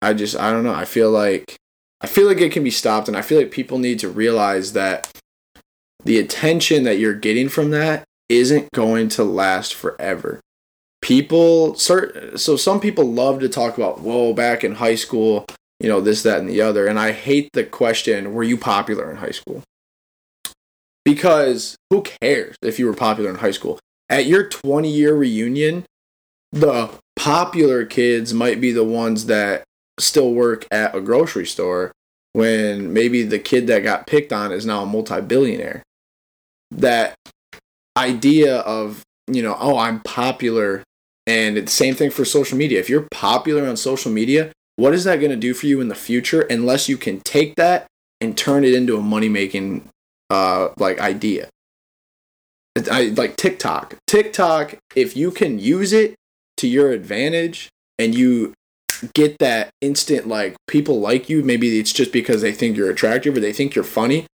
i 0.01 0.13
just 0.13 0.35
i 0.35 0.51
don't 0.51 0.63
know 0.63 0.73
i 0.73 0.85
feel 0.85 1.09
like 1.09 1.55
i 2.01 2.07
feel 2.07 2.27
like 2.27 2.41
it 2.41 2.51
can 2.51 2.63
be 2.63 2.71
stopped 2.71 3.07
and 3.07 3.17
i 3.17 3.21
feel 3.21 3.39
like 3.39 3.51
people 3.51 3.77
need 3.77 3.99
to 3.99 4.09
realize 4.09 4.73
that 4.73 5.11
the 6.03 6.19
attention 6.19 6.83
that 6.83 6.97
you're 6.97 7.13
getting 7.13 7.49
from 7.49 7.71
that 7.71 8.03
isn't 8.29 8.71
going 8.71 9.09
to 9.09 9.23
last 9.23 9.73
forever. 9.73 10.39
People 11.01 11.75
so 11.75 12.55
some 12.55 12.79
people 12.79 13.11
love 13.11 13.39
to 13.39 13.49
talk 13.49 13.77
about 13.77 14.01
whoa 14.01 14.33
back 14.33 14.63
in 14.63 14.75
high 14.75 14.95
school 14.95 15.45
you 15.79 15.89
know 15.89 15.99
this 15.99 16.21
that 16.23 16.39
and 16.39 16.47
the 16.47 16.61
other 16.61 16.85
and 16.85 16.99
i 16.99 17.11
hate 17.11 17.49
the 17.53 17.63
question 17.63 18.35
were 18.35 18.43
you 18.43 18.55
popular 18.55 19.09
in 19.09 19.17
high 19.17 19.31
school? 19.31 19.63
Because 21.03 21.75
who 21.89 22.03
cares 22.03 22.55
if 22.61 22.77
you 22.77 22.85
were 22.85 22.93
popular 22.93 23.31
in 23.31 23.37
high 23.37 23.51
school? 23.51 23.79
At 24.09 24.27
your 24.27 24.47
20 24.47 24.89
year 24.89 25.15
reunion 25.15 25.85
the 26.51 26.91
popular 27.15 27.85
kids 27.85 28.33
might 28.33 28.61
be 28.61 28.71
the 28.71 28.83
ones 28.83 29.25
that 29.25 29.63
still 29.99 30.33
work 30.33 30.65
at 30.71 30.95
a 30.95 31.01
grocery 31.01 31.45
store 31.45 31.91
when 32.33 32.93
maybe 32.93 33.23
the 33.23 33.39
kid 33.39 33.67
that 33.67 33.83
got 33.83 34.07
picked 34.07 34.31
on 34.31 34.51
is 34.51 34.65
now 34.65 34.83
a 34.83 34.85
multi-billionaire 34.85 35.83
that 36.71 37.15
idea 37.97 38.59
of 38.59 39.03
you 39.27 39.43
know 39.43 39.55
oh 39.59 39.77
i'm 39.77 39.99
popular 40.01 40.83
and 41.27 41.57
it's 41.57 41.71
the 41.71 41.75
same 41.75 41.95
thing 41.95 42.11
for 42.11 42.25
social 42.25 42.57
media. 42.57 42.79
If 42.79 42.89
you're 42.89 43.07
popular 43.11 43.67
on 43.67 43.77
social 43.77 44.11
media, 44.11 44.51
what 44.75 44.93
is 44.93 45.03
that 45.03 45.17
going 45.17 45.31
to 45.31 45.37
do 45.37 45.53
for 45.53 45.67
you 45.67 45.79
in 45.79 45.87
the 45.87 45.95
future 45.95 46.41
unless 46.41 46.89
you 46.89 46.97
can 46.97 47.19
take 47.21 47.55
that 47.55 47.87
and 48.19 48.37
turn 48.37 48.63
it 48.63 48.73
into 48.73 48.97
a 48.97 49.01
money 49.01 49.29
making 49.29 49.87
uh, 50.29 50.69
like 50.77 50.99
idea? 50.99 51.49
I, 52.89 53.13
like 53.15 53.35
TikTok. 53.35 53.97
TikTok, 54.07 54.77
if 54.95 55.15
you 55.15 55.29
can 55.31 55.59
use 55.59 55.93
it 55.93 56.15
to 56.57 56.67
your 56.67 56.91
advantage 56.91 57.69
and 57.99 58.15
you 58.15 58.53
get 59.13 59.39
that 59.39 59.69
instant 59.81 60.27
like 60.27 60.55
people 60.67 60.99
like 60.99 61.29
you, 61.29 61.43
maybe 61.43 61.79
it's 61.79 61.93
just 61.93 62.11
because 62.11 62.41
they 62.41 62.51
think 62.51 62.77
you're 62.77 62.91
attractive 62.91 63.35
or 63.35 63.39
they 63.39 63.53
think 63.53 63.75
you're 63.75 63.83
funny, 63.83 64.25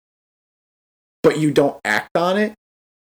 but 1.23 1.39
you 1.39 1.51
don't 1.51 1.79
act 1.85 2.09
on 2.15 2.37
it, 2.37 2.53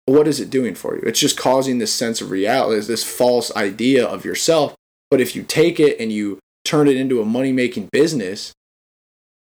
what 0.05 0.27
is 0.27 0.39
it 0.39 0.49
doing 0.49 0.75
for 0.75 0.95
you? 0.95 1.01
It's 1.05 1.19
just 1.19 1.37
causing 1.37 1.77
this 1.77 1.93
sense 1.93 2.21
of 2.21 2.31
reality, 2.31 2.85
this 2.85 3.03
false 3.03 3.55
idea 3.55 4.05
of 4.05 4.25
yourself. 4.25 4.75
But 5.09 5.21
if 5.21 5.35
you 5.35 5.43
take 5.43 5.79
it 5.79 5.99
and 5.99 6.11
you 6.11 6.39
turn 6.65 6.87
it 6.87 6.97
into 6.97 7.21
a 7.21 7.25
money 7.25 7.51
making 7.51 7.89
business, 7.91 8.53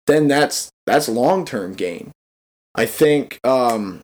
then 0.06 0.28
that's 0.28 0.70
that's 0.86 1.08
long 1.08 1.44
term 1.44 1.74
gain. 1.74 2.12
I 2.74 2.86
think 2.86 3.38
um, 3.44 4.00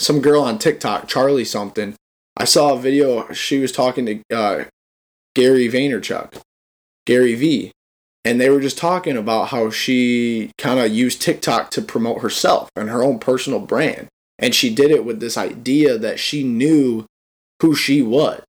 some 0.00 0.20
girl 0.20 0.42
on 0.42 0.58
TikTok, 0.58 1.08
Charlie 1.08 1.44
something, 1.44 1.94
I 2.36 2.44
saw 2.44 2.74
a 2.74 2.78
video. 2.78 3.32
She 3.32 3.58
was 3.58 3.72
talking 3.72 4.06
to 4.06 4.22
uh, 4.34 4.64
Gary 5.34 5.68
Vaynerchuk, 5.68 6.40
Gary 7.06 7.34
Vee. 7.34 7.72
and 8.24 8.40
they 8.40 8.50
were 8.50 8.60
just 8.60 8.76
talking 8.76 9.16
about 9.16 9.48
how 9.48 9.70
she 9.70 10.50
kind 10.58 10.80
of 10.80 10.92
used 10.92 11.22
TikTok 11.22 11.70
to 11.70 11.80
promote 11.80 12.22
herself 12.22 12.68
and 12.74 12.90
her 12.90 13.04
own 13.04 13.20
personal 13.20 13.60
brand. 13.60 14.08
And 14.38 14.52
she 14.52 14.74
did 14.74 14.90
it 14.90 15.04
with 15.04 15.20
this 15.20 15.38
idea 15.38 15.96
that 15.96 16.18
she 16.18 16.42
knew 16.42 17.06
who 17.62 17.74
she 17.76 18.02
was. 18.02 18.42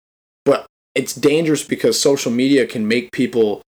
But 0.45 0.65
it's 0.95 1.13
dangerous 1.13 1.63
because 1.63 2.01
social 2.01 2.31
media 2.31 2.65
can 2.65 2.87
make 2.87 3.11
people 3.11 3.61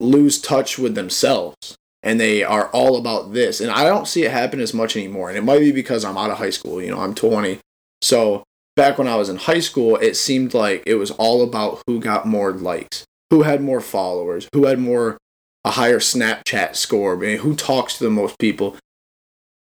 lose 0.00 0.40
touch 0.40 0.78
with 0.78 0.94
themselves 0.94 1.76
and 2.02 2.18
they 2.18 2.42
are 2.42 2.68
all 2.68 2.96
about 2.96 3.34
this. 3.34 3.60
And 3.60 3.70
I 3.70 3.84
don't 3.84 4.08
see 4.08 4.24
it 4.24 4.30
happen 4.30 4.60
as 4.60 4.72
much 4.72 4.96
anymore. 4.96 5.28
And 5.28 5.36
it 5.36 5.44
might 5.44 5.58
be 5.58 5.70
because 5.70 6.02
I'm 6.04 6.16
out 6.16 6.30
of 6.30 6.38
high 6.38 6.50
school, 6.50 6.80
you 6.80 6.90
know, 6.90 7.00
I'm 7.00 7.14
20. 7.14 7.58
So 8.00 8.42
back 8.74 8.96
when 8.96 9.06
I 9.06 9.16
was 9.16 9.28
in 9.28 9.36
high 9.36 9.60
school, 9.60 9.96
it 9.96 10.16
seemed 10.16 10.54
like 10.54 10.82
it 10.86 10.94
was 10.94 11.10
all 11.12 11.42
about 11.42 11.82
who 11.86 12.00
got 12.00 12.26
more 12.26 12.52
likes, 12.52 13.04
who 13.30 13.42
had 13.42 13.62
more 13.62 13.80
followers, 13.80 14.48
who 14.52 14.66
had 14.66 14.78
more 14.78 15.16
a 15.64 15.72
higher 15.72 15.98
Snapchat 15.98 16.74
score, 16.74 17.14
I 17.14 17.18
mean, 17.18 17.38
who 17.38 17.54
talks 17.54 17.98
to 17.98 18.04
the 18.04 18.10
most 18.10 18.38
people. 18.38 18.76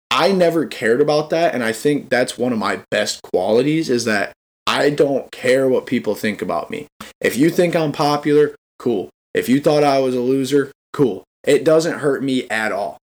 I 0.09 0.31
never 0.31 0.65
cared 0.65 1.01
about 1.01 1.29
that 1.31 1.53
and 1.53 1.63
I 1.63 1.71
think 1.71 2.09
that's 2.09 2.37
one 2.37 2.51
of 2.51 2.59
my 2.59 2.81
best 2.91 3.21
qualities 3.21 3.89
is 3.89 4.05
that 4.05 4.33
I 4.67 4.89
don't 4.89 5.31
care 5.31 5.67
what 5.67 5.85
people 5.85 6.15
think 6.15 6.41
about 6.41 6.69
me. 6.69 6.87
If 7.21 7.37
you 7.37 7.49
think 7.49 7.75
I'm 7.75 7.91
popular, 7.91 8.55
cool. 8.79 9.09
If 9.33 9.49
you 9.49 9.59
thought 9.59 9.83
I 9.83 9.99
was 9.99 10.15
a 10.15 10.19
loser, 10.19 10.71
cool. 10.93 11.23
It 11.43 11.63
doesn't 11.63 11.99
hurt 11.99 12.23
me 12.23 12.47
at 12.49 12.71
all. 12.71 12.97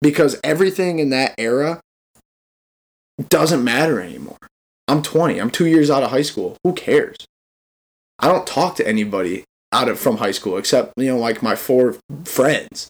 Because 0.00 0.40
everything 0.42 0.98
in 0.98 1.10
that 1.10 1.34
era 1.38 1.80
doesn't 3.28 3.62
matter 3.62 4.00
anymore. 4.00 4.38
I'm 4.88 5.02
20. 5.02 5.38
I'm 5.38 5.50
2 5.50 5.66
years 5.66 5.90
out 5.90 6.02
of 6.02 6.10
high 6.10 6.22
school. 6.22 6.56
Who 6.64 6.72
cares? 6.72 7.16
I 8.18 8.28
don't 8.28 8.46
talk 8.46 8.76
to 8.76 8.86
anybody 8.86 9.44
out 9.72 9.88
of 9.88 9.98
from 9.98 10.18
high 10.18 10.30
school 10.30 10.56
except, 10.56 10.92
you 10.96 11.06
know, 11.06 11.18
like 11.18 11.42
my 11.42 11.56
four 11.56 11.96
friends. 12.24 12.88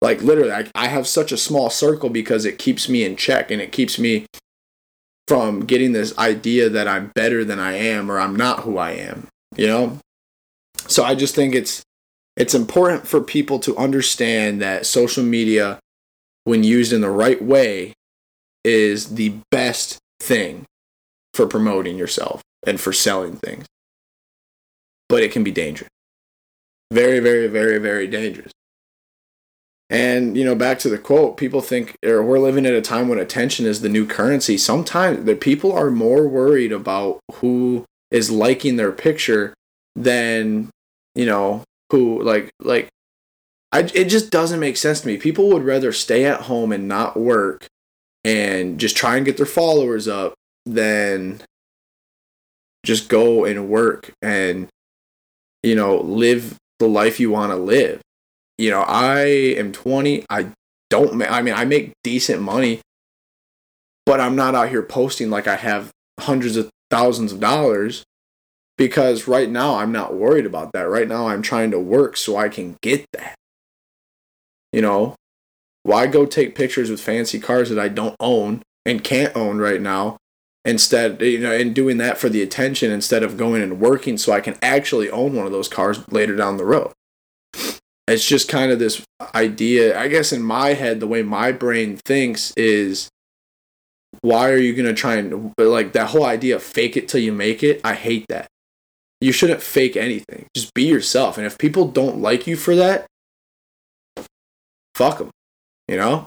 Like 0.00 0.22
literally, 0.22 0.52
I, 0.52 0.66
I 0.74 0.88
have 0.88 1.06
such 1.06 1.30
a 1.30 1.36
small 1.36 1.68
circle 1.68 2.08
because 2.08 2.44
it 2.44 2.58
keeps 2.58 2.88
me 2.88 3.04
in 3.04 3.16
check 3.16 3.50
and 3.50 3.60
it 3.60 3.72
keeps 3.72 3.98
me 3.98 4.26
from 5.28 5.60
getting 5.60 5.92
this 5.92 6.16
idea 6.18 6.68
that 6.68 6.88
I'm 6.88 7.12
better 7.14 7.44
than 7.44 7.58
I 7.58 7.74
am 7.74 8.10
or 8.10 8.18
I'm 8.18 8.34
not 8.34 8.60
who 8.60 8.78
I 8.78 8.92
am, 8.92 9.28
you 9.56 9.66
know? 9.66 9.98
So 10.88 11.04
I 11.04 11.14
just 11.14 11.34
think 11.34 11.54
it's 11.54 11.82
it's 12.36 12.54
important 12.54 13.06
for 13.06 13.20
people 13.20 13.58
to 13.60 13.76
understand 13.76 14.62
that 14.62 14.86
social 14.86 15.22
media 15.22 15.78
when 16.44 16.64
used 16.64 16.92
in 16.92 17.00
the 17.00 17.10
right 17.10 17.42
way 17.42 17.92
is 18.64 19.14
the 19.14 19.34
best 19.50 19.98
thing 20.20 20.64
for 21.34 21.46
promoting 21.46 21.98
yourself 21.98 22.42
and 22.66 22.80
for 22.80 22.92
selling 22.92 23.36
things. 23.36 23.66
But 25.08 25.22
it 25.22 25.32
can 25.32 25.44
be 25.44 25.50
dangerous. 25.50 25.90
Very 26.92 27.20
very 27.20 27.46
very 27.46 27.78
very 27.78 28.06
dangerous. 28.06 28.52
And 29.88 30.36
you 30.36 30.44
know, 30.44 30.54
back 30.54 30.78
to 30.80 30.88
the 30.88 30.98
quote, 30.98 31.36
people 31.36 31.60
think 31.60 31.96
or 32.04 32.22
we're 32.22 32.38
living 32.38 32.64
at 32.64 32.74
a 32.74 32.80
time 32.80 33.08
when 33.08 33.18
attention 33.18 33.66
is 33.66 33.80
the 33.80 33.88
new 33.88 34.06
currency. 34.06 34.56
Sometimes 34.56 35.24
the 35.24 35.34
people 35.34 35.72
are 35.72 35.90
more 35.90 36.28
worried 36.28 36.72
about 36.72 37.18
who 37.34 37.84
is 38.10 38.30
liking 38.30 38.76
their 38.76 38.92
picture 38.92 39.52
than, 39.96 40.70
you 41.14 41.26
know, 41.26 41.64
who 41.90 42.22
like 42.22 42.50
like 42.60 42.88
I 43.72 43.80
it 43.80 44.04
just 44.04 44.30
doesn't 44.30 44.60
make 44.60 44.76
sense 44.76 45.00
to 45.00 45.08
me. 45.08 45.16
People 45.16 45.48
would 45.50 45.64
rather 45.64 45.92
stay 45.92 46.24
at 46.24 46.42
home 46.42 46.70
and 46.72 46.86
not 46.86 47.16
work 47.16 47.66
and 48.24 48.78
just 48.78 48.96
try 48.96 49.16
and 49.16 49.26
get 49.26 49.36
their 49.36 49.46
followers 49.46 50.06
up 50.06 50.34
than 50.66 51.40
just 52.84 53.08
go 53.08 53.44
and 53.44 53.68
work 53.68 54.12
and 54.22 54.68
you 55.62 55.74
know, 55.74 55.98
live 56.00 56.56
the 56.80 56.88
life 56.88 57.20
you 57.20 57.30
want 57.30 57.52
to 57.52 57.56
live 57.56 58.02
you 58.60 58.70
know, 58.70 58.82
I 58.82 59.20
am 59.56 59.72
20. 59.72 60.26
I 60.28 60.48
don't, 60.90 61.14
ma- 61.14 61.24
I 61.24 61.40
mean, 61.40 61.54
I 61.54 61.64
make 61.64 61.94
decent 62.04 62.42
money, 62.42 62.82
but 64.04 64.20
I'm 64.20 64.36
not 64.36 64.54
out 64.54 64.68
here 64.68 64.82
posting 64.82 65.30
like 65.30 65.48
I 65.48 65.56
have 65.56 65.90
hundreds 66.20 66.56
of 66.56 66.68
thousands 66.90 67.32
of 67.32 67.40
dollars 67.40 68.04
because 68.76 69.26
right 69.26 69.48
now 69.48 69.76
I'm 69.76 69.92
not 69.92 70.14
worried 70.14 70.44
about 70.44 70.72
that. 70.74 70.90
Right 70.90 71.08
now 71.08 71.28
I'm 71.28 71.40
trying 71.40 71.70
to 71.70 71.78
work 71.78 72.18
so 72.18 72.36
I 72.36 72.50
can 72.50 72.76
get 72.82 73.06
that. 73.14 73.34
You 74.74 74.82
know, 74.82 75.16
why 75.82 76.06
go 76.06 76.26
take 76.26 76.54
pictures 76.54 76.90
with 76.90 77.00
fancy 77.00 77.40
cars 77.40 77.70
that 77.70 77.78
I 77.78 77.88
don't 77.88 78.16
own 78.20 78.60
and 78.84 79.02
can't 79.02 79.34
own 79.34 79.56
right 79.56 79.80
now 79.80 80.18
instead 80.64 81.20
you 81.22 81.38
know 81.38 81.52
and 81.52 81.74
doing 81.74 81.96
that 81.96 82.18
for 82.18 82.28
the 82.28 82.42
attention 82.42 82.90
instead 82.90 83.22
of 83.22 83.36
going 83.36 83.62
and 83.62 83.80
working 83.80 84.18
so 84.18 84.32
I 84.32 84.40
can 84.40 84.56
actually 84.62 85.10
own 85.10 85.34
one 85.34 85.46
of 85.46 85.52
those 85.52 85.68
cars 85.68 86.06
later 86.10 86.36
down 86.36 86.58
the 86.58 86.64
road 86.64 86.92
it's 88.06 88.26
just 88.26 88.48
kind 88.48 88.70
of 88.70 88.78
this 88.78 89.02
idea 89.34 89.98
i 89.98 90.08
guess 90.08 90.32
in 90.32 90.42
my 90.42 90.74
head 90.74 91.00
the 91.00 91.06
way 91.06 91.22
my 91.22 91.52
brain 91.52 91.96
thinks 91.96 92.52
is 92.56 93.08
why 94.20 94.50
are 94.50 94.58
you 94.58 94.74
going 94.74 94.86
to 94.86 94.92
try 94.94 95.14
and 95.16 95.54
like 95.56 95.92
that 95.92 96.08
whole 96.08 96.26
idea 96.26 96.56
of 96.56 96.62
fake 96.62 96.96
it 96.96 97.08
till 97.08 97.20
you 97.20 97.32
make 97.32 97.62
it 97.62 97.80
i 97.84 97.94
hate 97.94 98.26
that 98.28 98.46
you 99.20 99.32
shouldn't 99.32 99.62
fake 99.62 99.96
anything 99.96 100.46
just 100.54 100.74
be 100.74 100.84
yourself 100.84 101.38
and 101.38 101.46
if 101.46 101.56
people 101.56 101.88
don't 101.88 102.20
like 102.20 102.46
you 102.46 102.56
for 102.56 102.74
that 102.74 103.06
fuck 105.00 105.18
them. 105.18 105.30
You 105.88 105.96
know? 105.96 106.26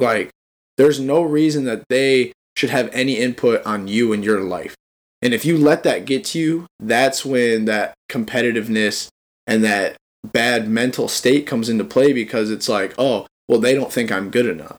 Like, 0.00 0.30
there's 0.78 0.98
no 0.98 1.22
reason 1.22 1.64
that 1.64 1.84
they 1.88 2.32
should 2.58 2.70
have 2.70 2.90
any 2.92 3.16
input 3.16 3.64
on 3.64 3.86
you 3.86 4.12
and 4.12 4.24
your 4.24 4.40
life. 4.40 4.74
And 5.22 5.32
if 5.32 5.44
you 5.44 5.56
let 5.56 5.84
that 5.84 6.06
get 6.06 6.24
to 6.26 6.40
you, 6.40 6.66
that's 6.80 7.24
when 7.24 7.66
that 7.66 7.94
competitiveness 8.10 9.06
and 9.46 9.62
that 9.62 9.96
bad 10.24 10.68
mental 10.68 11.06
state 11.06 11.46
comes 11.46 11.68
into 11.68 11.84
play 11.84 12.12
because 12.12 12.50
it's 12.50 12.68
like, 12.68 12.94
oh, 12.98 13.26
well, 13.48 13.60
they 13.60 13.74
don't 13.74 13.92
think 13.92 14.10
I'm 14.10 14.30
good 14.30 14.46
enough. 14.46 14.76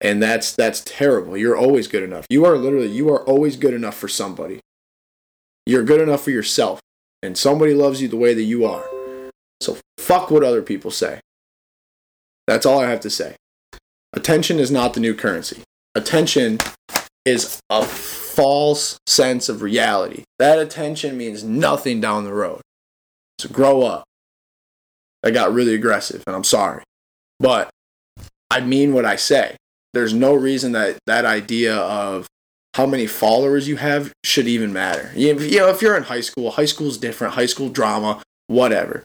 And 0.00 0.22
that's 0.22 0.54
that's 0.54 0.82
terrible. 0.84 1.36
You're 1.36 1.56
always 1.56 1.88
good 1.88 2.04
enough. 2.04 2.26
You 2.30 2.44
are 2.44 2.56
literally 2.56 2.86
you 2.86 3.10
are 3.10 3.24
always 3.24 3.56
good 3.56 3.74
enough 3.74 3.96
for 3.96 4.06
somebody. 4.06 4.60
You're 5.66 5.82
good 5.82 6.00
enough 6.00 6.22
for 6.22 6.30
yourself. 6.30 6.78
And 7.24 7.36
somebody 7.36 7.74
loves 7.74 8.00
you 8.00 8.06
the 8.06 8.16
way 8.16 8.34
that 8.34 8.44
you 8.44 8.64
are. 8.64 8.88
So 9.60 9.78
fuck 9.98 10.30
what 10.30 10.44
other 10.44 10.62
people 10.62 10.92
say. 10.92 11.18
That's 12.46 12.64
all 12.64 12.78
I 12.78 12.88
have 12.88 13.00
to 13.00 13.10
say. 13.10 13.34
Attention 14.12 14.60
is 14.60 14.70
not 14.70 14.94
the 14.94 15.00
new 15.00 15.14
currency. 15.14 15.64
Attention 15.94 16.58
is 17.24 17.60
a 17.70 17.84
false 17.84 18.98
sense 19.06 19.48
of 19.48 19.62
reality. 19.62 20.22
That 20.38 20.58
attention 20.58 21.16
means 21.16 21.42
nothing 21.42 22.00
down 22.00 22.24
the 22.24 22.32
road. 22.32 22.60
So 23.38 23.48
grow 23.48 23.82
up. 23.82 24.04
I 25.24 25.30
got 25.30 25.52
really 25.52 25.74
aggressive 25.74 26.22
and 26.26 26.36
I'm 26.36 26.44
sorry. 26.44 26.82
But 27.40 27.70
I 28.50 28.60
mean 28.60 28.92
what 28.94 29.04
I 29.04 29.16
say. 29.16 29.56
There's 29.92 30.14
no 30.14 30.34
reason 30.34 30.72
that 30.72 30.98
that 31.06 31.24
idea 31.24 31.76
of 31.76 32.26
how 32.74 32.86
many 32.86 33.06
followers 33.06 33.66
you 33.66 33.76
have 33.76 34.12
should 34.24 34.46
even 34.46 34.72
matter. 34.72 35.10
You 35.16 35.34
know, 35.34 35.68
if 35.68 35.82
you're 35.82 35.96
in 35.96 36.04
high 36.04 36.20
school, 36.20 36.52
high 36.52 36.64
school's 36.64 36.98
different, 36.98 37.34
high 37.34 37.46
school 37.46 37.68
drama, 37.68 38.22
whatever. 38.46 39.02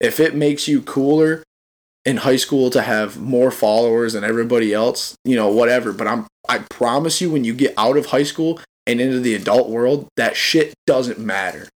If 0.00 0.20
it 0.20 0.34
makes 0.34 0.66
you 0.68 0.80
cooler 0.80 1.42
in 2.04 2.18
high 2.18 2.36
school 2.36 2.70
to 2.70 2.82
have 2.82 3.18
more 3.18 3.50
followers 3.50 4.12
than 4.12 4.24
everybody 4.24 4.74
else, 4.74 5.14
you 5.24 5.36
know, 5.36 5.48
whatever, 5.48 5.92
but 5.92 6.06
I'm 6.06 6.26
I 6.48 6.58
promise 6.58 7.20
you 7.20 7.30
when 7.30 7.44
you 7.44 7.54
get 7.54 7.72
out 7.78 7.96
of 7.96 8.06
high 8.06 8.22
school 8.24 8.60
and 8.86 9.00
into 9.00 9.20
the 9.20 9.34
adult 9.34 9.70
world, 9.70 10.08
that 10.16 10.36
shit 10.36 10.74
doesn't 10.86 11.18
matter. 11.18 11.68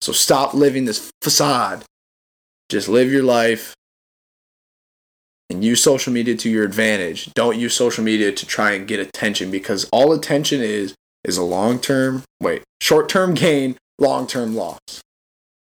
So 0.00 0.12
stop 0.12 0.52
living 0.52 0.84
this 0.84 1.12
facade. 1.22 1.84
Just 2.68 2.88
live 2.88 3.12
your 3.12 3.22
life 3.22 3.74
and 5.48 5.64
use 5.64 5.80
social 5.80 6.12
media 6.12 6.34
to 6.36 6.50
your 6.50 6.64
advantage. 6.64 7.32
Don't 7.34 7.58
use 7.58 7.74
social 7.74 8.02
media 8.02 8.32
to 8.32 8.46
try 8.46 8.72
and 8.72 8.88
get 8.88 8.98
attention 8.98 9.50
because 9.50 9.88
all 9.92 10.12
attention 10.12 10.60
is 10.60 10.94
is 11.24 11.36
a 11.36 11.44
long 11.44 11.78
term, 11.78 12.24
wait, 12.40 12.64
short 12.80 13.08
term 13.08 13.34
gain, 13.34 13.76
long 13.98 14.26
term 14.26 14.56
loss. 14.56 14.78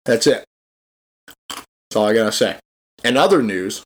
That's 0.04 0.26
it. 0.26 0.45
That's 1.49 1.97
all 1.97 2.07
I 2.07 2.14
gotta 2.14 2.33
say. 2.33 2.59
And 3.05 3.19
other 3.19 3.43
news, 3.43 3.85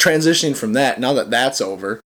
transitioning 0.00 0.56
from 0.56 0.72
that, 0.72 0.98
now 0.98 1.12
that 1.12 1.30
that's 1.30 1.60
over, 1.60 2.00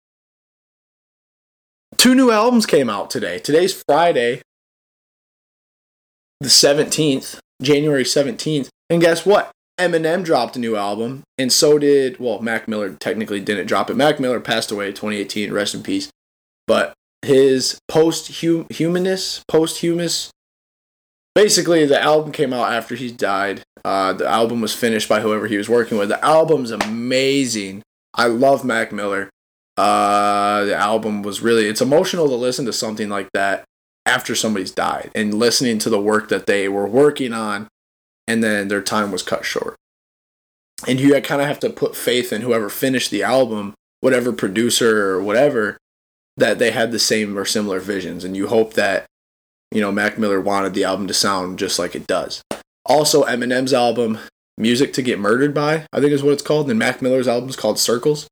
two 1.96 2.14
new 2.14 2.32
albums 2.32 2.66
came 2.66 2.90
out 2.90 3.08
today. 3.08 3.38
Today's 3.38 3.82
Friday, 3.86 4.42
the 6.40 6.48
17th, 6.48 7.38
January 7.62 8.02
17th. 8.02 8.68
And 8.90 9.00
guess 9.00 9.24
what? 9.24 9.52
Eminem 9.80 10.24
dropped 10.24 10.56
a 10.56 10.58
new 10.58 10.76
album, 10.76 11.22
and 11.38 11.50
so 11.52 11.78
did, 11.78 12.18
well, 12.18 12.40
Mac 12.40 12.68
Miller 12.68 12.94
technically 12.94 13.40
didn't 13.40 13.66
drop 13.66 13.88
it. 13.88 13.96
Mac 13.96 14.20
Miller 14.20 14.40
passed 14.40 14.70
away 14.70 14.88
2018, 14.88 15.52
rest 15.52 15.74
in 15.74 15.82
peace. 15.82 16.10
But 16.66 16.92
his 17.22 17.78
posthumous, 17.88 19.42
posthumous, 19.48 20.30
basically 21.34 21.86
the 21.86 22.00
album 22.00 22.32
came 22.32 22.52
out 22.52 22.72
after 22.72 22.96
he 22.96 23.10
died. 23.10 23.62
Uh, 23.84 24.12
the 24.12 24.26
album 24.26 24.60
was 24.60 24.74
finished 24.74 25.08
by 25.08 25.20
whoever 25.20 25.46
he 25.46 25.56
was 25.56 25.68
working 25.68 25.98
with. 25.98 26.08
The 26.08 26.24
album's 26.24 26.70
amazing. 26.70 27.82
I 28.14 28.26
love 28.26 28.64
Mac 28.64 28.92
Miller. 28.92 29.30
Uh, 29.76 30.64
the 30.64 30.74
album 30.74 31.22
was 31.22 31.40
really, 31.40 31.66
it's 31.66 31.80
emotional 31.80 32.28
to 32.28 32.34
listen 32.34 32.66
to 32.66 32.72
something 32.72 33.08
like 33.08 33.28
that 33.32 33.64
after 34.04 34.34
somebody's 34.34 34.70
died 34.70 35.10
and 35.14 35.34
listening 35.34 35.78
to 35.78 35.90
the 35.90 36.00
work 36.00 36.28
that 36.28 36.46
they 36.46 36.68
were 36.68 36.86
working 36.86 37.32
on 37.32 37.68
and 38.26 38.42
then 38.42 38.68
their 38.68 38.82
time 38.82 39.10
was 39.10 39.22
cut 39.22 39.44
short. 39.44 39.76
And 40.86 41.00
you 41.00 41.18
kind 41.20 41.40
of 41.40 41.46
have 41.46 41.60
to 41.60 41.70
put 41.70 41.96
faith 41.96 42.32
in 42.32 42.42
whoever 42.42 42.68
finished 42.68 43.10
the 43.10 43.22
album, 43.22 43.74
whatever 44.00 44.32
producer 44.32 45.10
or 45.12 45.22
whatever, 45.22 45.78
that 46.36 46.58
they 46.58 46.70
had 46.70 46.92
the 46.92 46.98
same 46.98 47.38
or 47.38 47.44
similar 47.44 47.78
visions. 47.78 48.24
And 48.24 48.36
you 48.36 48.48
hope 48.48 48.74
that, 48.74 49.06
you 49.70 49.80
know, 49.80 49.92
Mac 49.92 50.18
Miller 50.18 50.40
wanted 50.40 50.74
the 50.74 50.84
album 50.84 51.06
to 51.06 51.14
sound 51.14 51.58
just 51.58 51.78
like 51.78 51.94
it 51.94 52.06
does. 52.06 52.42
Also, 52.86 53.24
Eminem's 53.24 53.72
album, 53.72 54.18
Music 54.58 54.92
to 54.94 55.02
Get 55.02 55.18
Murdered 55.18 55.54
By, 55.54 55.86
I 55.92 56.00
think 56.00 56.12
is 56.12 56.22
what 56.22 56.32
it's 56.32 56.42
called. 56.42 56.68
And 56.68 56.78
Mac 56.78 57.00
Miller's 57.00 57.28
album 57.28 57.48
is 57.48 57.56
called 57.56 57.78
Circles. 57.78 58.28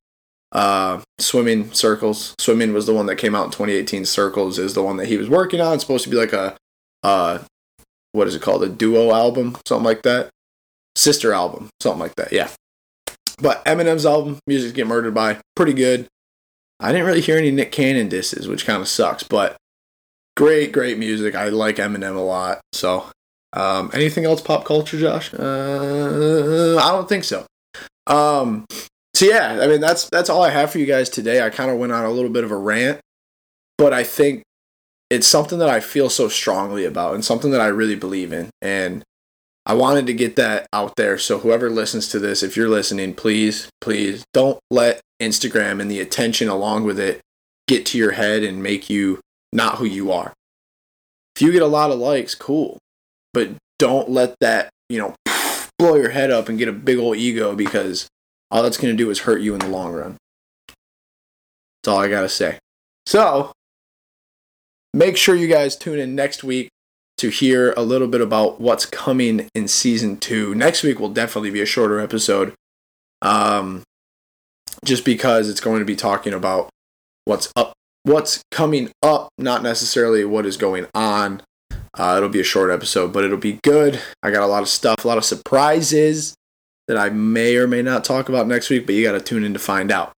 Uh, 0.51 1.01
Swimming 1.19 1.71
Circles. 1.71 2.35
Swimming 2.39 2.73
was 2.73 2.85
the 2.85 2.93
one 2.93 3.05
that 3.05 3.15
came 3.15 3.35
out 3.35 3.45
in 3.45 3.51
2018. 3.51 4.05
Circles 4.05 4.59
is 4.59 4.73
the 4.73 4.83
one 4.83 4.97
that 4.97 5.07
he 5.07 5.17
was 5.17 5.29
working 5.29 5.61
on. 5.61 5.73
It's 5.73 5.83
supposed 5.83 6.03
to 6.03 6.09
be 6.09 6.17
like 6.17 6.33
a 6.33 6.57
uh, 7.03 7.39
what 8.11 8.27
is 8.27 8.35
it 8.35 8.41
called? 8.41 8.63
A 8.63 8.69
duo 8.69 9.11
album, 9.11 9.57
something 9.65 9.85
like 9.85 10.01
that. 10.03 10.29
Sister 10.95 11.33
album, 11.33 11.69
something 11.81 11.99
like 11.99 12.15
that. 12.15 12.31
Yeah. 12.31 12.49
But 13.41 13.63
Eminem's 13.65 14.05
album, 14.05 14.39
Music 14.45 14.71
to 14.71 14.75
Get 14.75 14.87
Murdered 14.87 15.13
By, 15.13 15.39
pretty 15.55 15.73
good. 15.73 16.07
I 16.79 16.91
didn't 16.91 17.07
really 17.07 17.21
hear 17.21 17.37
any 17.37 17.51
Nick 17.51 17.71
Cannon 17.71 18.09
disses, 18.09 18.47
which 18.47 18.65
kind 18.65 18.81
of 18.81 18.87
sucks, 18.87 19.23
but 19.23 19.55
great, 20.35 20.71
great 20.71 20.97
music. 20.97 21.35
I 21.35 21.49
like 21.49 21.77
Eminem 21.77 22.15
a 22.15 22.21
lot. 22.21 22.59
So, 22.73 23.05
um, 23.53 23.91
anything 23.93 24.25
else 24.25 24.41
pop 24.41 24.65
culture, 24.65 24.99
Josh? 24.99 25.33
Uh, 25.33 26.77
I 26.81 26.91
don't 26.91 27.09
think 27.09 27.23
so. 27.23 27.45
Um, 28.07 28.65
so 29.13 29.25
yeah, 29.25 29.59
I 29.61 29.67
mean 29.67 29.81
that's 29.81 30.09
that's 30.09 30.29
all 30.29 30.41
I 30.41 30.49
have 30.49 30.71
for 30.71 30.79
you 30.79 30.85
guys 30.85 31.09
today. 31.09 31.45
I 31.45 31.49
kind 31.49 31.69
of 31.69 31.77
went 31.77 31.91
on 31.91 32.05
a 32.05 32.11
little 32.11 32.29
bit 32.29 32.43
of 32.43 32.51
a 32.51 32.57
rant, 32.57 32.99
but 33.77 33.93
I 33.93 34.03
think 34.03 34.43
it's 35.09 35.27
something 35.27 35.59
that 35.59 35.69
I 35.69 35.81
feel 35.81 36.09
so 36.09 36.29
strongly 36.29 36.85
about 36.85 37.13
and 37.13 37.23
something 37.23 37.51
that 37.51 37.61
I 37.61 37.67
really 37.67 37.95
believe 37.95 38.31
in. 38.31 38.49
And 38.61 39.03
I 39.65 39.73
wanted 39.73 40.07
to 40.07 40.13
get 40.13 40.37
that 40.37 40.67
out 40.71 40.95
there. 40.95 41.17
So 41.17 41.39
whoever 41.39 41.69
listens 41.69 42.07
to 42.09 42.19
this, 42.19 42.41
if 42.41 42.55
you're 42.55 42.69
listening, 42.69 43.13
please, 43.13 43.69
please 43.81 44.23
don't 44.33 44.59
let 44.71 45.01
Instagram 45.21 45.81
and 45.81 45.91
the 45.91 45.99
attention 45.99 46.47
along 46.47 46.85
with 46.85 46.97
it 46.97 47.21
get 47.67 47.85
to 47.87 47.97
your 47.97 48.11
head 48.11 48.43
and 48.43 48.63
make 48.63 48.89
you 48.89 49.19
not 49.53 49.75
who 49.75 49.85
you 49.85 50.11
are. 50.11 50.33
If 51.35 51.41
you 51.41 51.51
get 51.51 51.61
a 51.61 51.67
lot 51.67 51.91
of 51.91 51.99
likes, 51.99 52.33
cool. 52.33 52.79
But 53.33 53.51
don't 53.79 54.09
let 54.09 54.35
that, 54.41 54.69
you 54.89 54.99
know, 54.99 55.15
blow 55.79 55.95
your 55.95 56.09
head 56.09 56.31
up 56.31 56.49
and 56.49 56.57
get 56.57 56.67
a 56.67 56.73
big 56.73 56.97
old 56.97 57.17
ego 57.17 57.55
because 57.55 58.07
all 58.49 58.63
that's 58.63 58.77
going 58.77 58.95
to 58.95 59.03
do 59.03 59.09
is 59.09 59.19
hurt 59.19 59.41
you 59.41 59.53
in 59.53 59.59
the 59.59 59.67
long 59.67 59.93
run. 59.93 60.17
That's 60.67 61.93
all 61.93 61.99
I 61.99 62.09
got 62.09 62.21
to 62.21 62.29
say. 62.29 62.59
So, 63.05 63.51
Make 64.93 65.15
sure 65.15 65.35
you 65.35 65.47
guys 65.47 65.77
tune 65.77 65.99
in 65.99 66.15
next 66.15 66.43
week 66.43 66.69
to 67.17 67.29
hear 67.29 67.73
a 67.77 67.81
little 67.81 68.07
bit 68.07 68.19
about 68.19 68.59
what's 68.59 68.85
coming 68.85 69.49
in 69.55 69.67
season 69.67 70.17
two. 70.17 70.53
Next 70.53 70.83
week 70.83 70.99
will 70.99 71.09
definitely 71.09 71.51
be 71.51 71.61
a 71.61 71.65
shorter 71.65 71.99
episode, 71.99 72.53
um, 73.21 73.83
just 74.83 75.05
because 75.05 75.49
it's 75.49 75.61
going 75.61 75.79
to 75.79 75.85
be 75.85 75.95
talking 75.95 76.33
about 76.33 76.69
what's 77.23 77.53
up, 77.55 77.73
what's 78.03 78.41
coming 78.51 78.91
up, 79.01 79.29
not 79.37 79.63
necessarily 79.63 80.25
what 80.25 80.45
is 80.45 80.57
going 80.57 80.87
on. 80.93 81.41
Uh, 81.97 82.15
it'll 82.17 82.29
be 82.29 82.39
a 82.39 82.43
short 82.43 82.71
episode, 82.71 83.11
but 83.11 83.23
it'll 83.23 83.37
be 83.37 83.59
good. 83.63 83.99
I 84.23 84.31
got 84.31 84.43
a 84.43 84.47
lot 84.47 84.61
of 84.61 84.69
stuff, 84.69 85.03
a 85.03 85.07
lot 85.07 85.17
of 85.17 85.25
surprises 85.25 86.35
that 86.87 86.97
I 86.97 87.09
may 87.09 87.57
or 87.57 87.67
may 87.67 87.81
not 87.81 88.03
talk 88.03 88.29
about 88.29 88.47
next 88.47 88.69
week, 88.69 88.85
but 88.85 88.95
you 88.95 89.03
got 89.03 89.13
to 89.13 89.21
tune 89.21 89.43
in 89.43 89.53
to 89.53 89.59
find 89.59 89.91
out. 89.91 90.13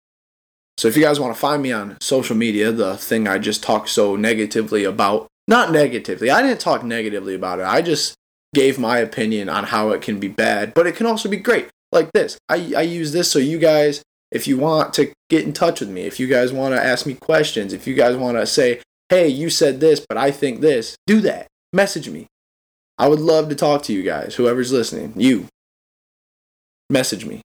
So 0.79 0.89
if 0.89 0.97
you 0.97 1.03
guys 1.03 1.21
want 1.21 1.35
to 1.35 1.41
find 1.41 1.63
me 1.63 1.73
on 1.73 1.99
social 2.01 2.37
media, 2.37 2.73
the 2.73 2.97
thing 2.97 3.29
I 3.29 3.39
just 3.39 3.63
talked 3.63 3.89
so 3.89 4.17
negatively 4.17 4.85
about, 4.85 5.29
not 5.49 5.71
negatively, 5.71 6.31
I 6.31 6.43
didn't 6.43 6.61
talk 6.61 6.83
negatively 6.83 7.35
about 7.35 7.59
it. 7.59 7.67
I 7.67 7.83
just 7.83 8.15
gave 8.55 8.79
my 8.79 8.99
opinion 8.99 9.49
on 9.49 9.65
how 9.65 9.91
it 9.91 10.03
can 10.03 10.19
be 10.21 10.29
bad, 10.29 10.75
but 10.75 10.87
it 10.87 10.97
can 10.97 11.07
also 11.07 11.29
be 11.29 11.37
great. 11.37 11.69
Like 11.91 12.13
this. 12.13 12.39
I, 12.49 12.73
I 12.75 12.83
use 12.83 13.13
this 13.13 13.31
so 13.31 13.39
you 13.39 13.59
guys, 13.59 14.03
if 14.31 14.47
you 14.47 14.57
want 14.57 14.95
to 14.95 15.13
get 15.29 15.45
in 15.45 15.53
touch 15.53 15.81
with 15.81 15.91
me, 15.91 16.03
if 16.03 16.19
you 16.19 16.27
guys 16.27 16.53
want 16.53 16.75
to 16.75 16.83
ask 16.83 17.05
me 17.05 17.15
questions, 17.15 17.75
if 17.75 17.87
you 17.87 17.95
guys 17.95 18.17
want 18.17 18.39
to 18.39 18.47
say, 18.47 18.81
hey, 19.11 19.29
you 19.29 19.51
said 19.51 19.81
this, 19.81 20.05
but 20.09 20.17
I 20.17 20.31
think 20.31 20.61
this, 20.61 20.97
do 21.07 21.21
that. 21.21 21.49
Message 21.73 22.09
me. 22.09 22.27
I 22.99 23.09
would 23.09 23.21
love 23.21 23.49
to 23.49 23.55
talk 23.55 23.83
to 23.85 23.93
you 23.93 24.03
guys, 24.03 24.35
whoever's 24.35 24.73
listening. 24.73 25.15
You. 25.17 25.47
Message 26.91 27.25
me. 27.25 27.41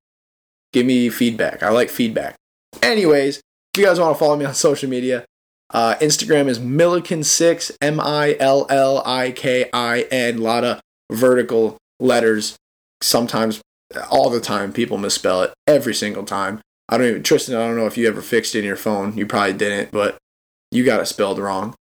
Give 0.74 0.86
me 0.86 1.10
feedback. 1.10 1.64
I 1.64 1.70
like 1.70 1.90
feedback. 1.90 2.36
Anyways, 2.82 3.38
if 3.38 3.80
you 3.80 3.86
guys 3.86 4.00
want 4.00 4.16
to 4.16 4.20
follow 4.20 4.36
me 4.36 4.46
on 4.46 4.54
social 4.54 4.90
media, 4.90 5.24
uh, 5.72 5.96
Instagram 5.96 6.48
is 6.48 6.60
Millikin6, 6.60 7.78
M 7.82 8.00
I 8.00 8.36
L 8.40 8.68
L 8.70 9.02
I 9.06 9.32
K 9.32 9.70
I 9.72 10.02
N. 10.12 10.40
A 10.40 10.42
lot 10.42 10.64
of 10.64 10.82
vertical 11.12 11.78
letters. 12.00 12.56
Sometimes, 13.02 13.62
all 14.10 14.30
the 14.30 14.42
time, 14.42 14.74
people 14.74 14.98
misspell 14.98 15.44
it 15.44 15.54
every 15.68 15.94
single 15.94 16.24
time. 16.24 16.60
I 16.90 16.98
don't 16.98 17.08
even, 17.08 17.24
Tristan, 17.24 17.56
I 17.56 17.66
don't 17.66 17.78
know 17.78 17.86
if 17.86 17.98
you 17.98 18.08
ever 18.08 18.22
fixed 18.22 18.56
it 18.56 18.60
in 18.60 18.66
your 18.66 18.76
phone. 18.76 19.16
You 19.18 19.26
probably 19.26 19.54
didn't, 19.54 19.92
but 19.92 20.18
you 20.72 20.84
got 20.84 21.00
it 21.00 21.06
spelled 21.06 21.40
wrong. 21.40 21.76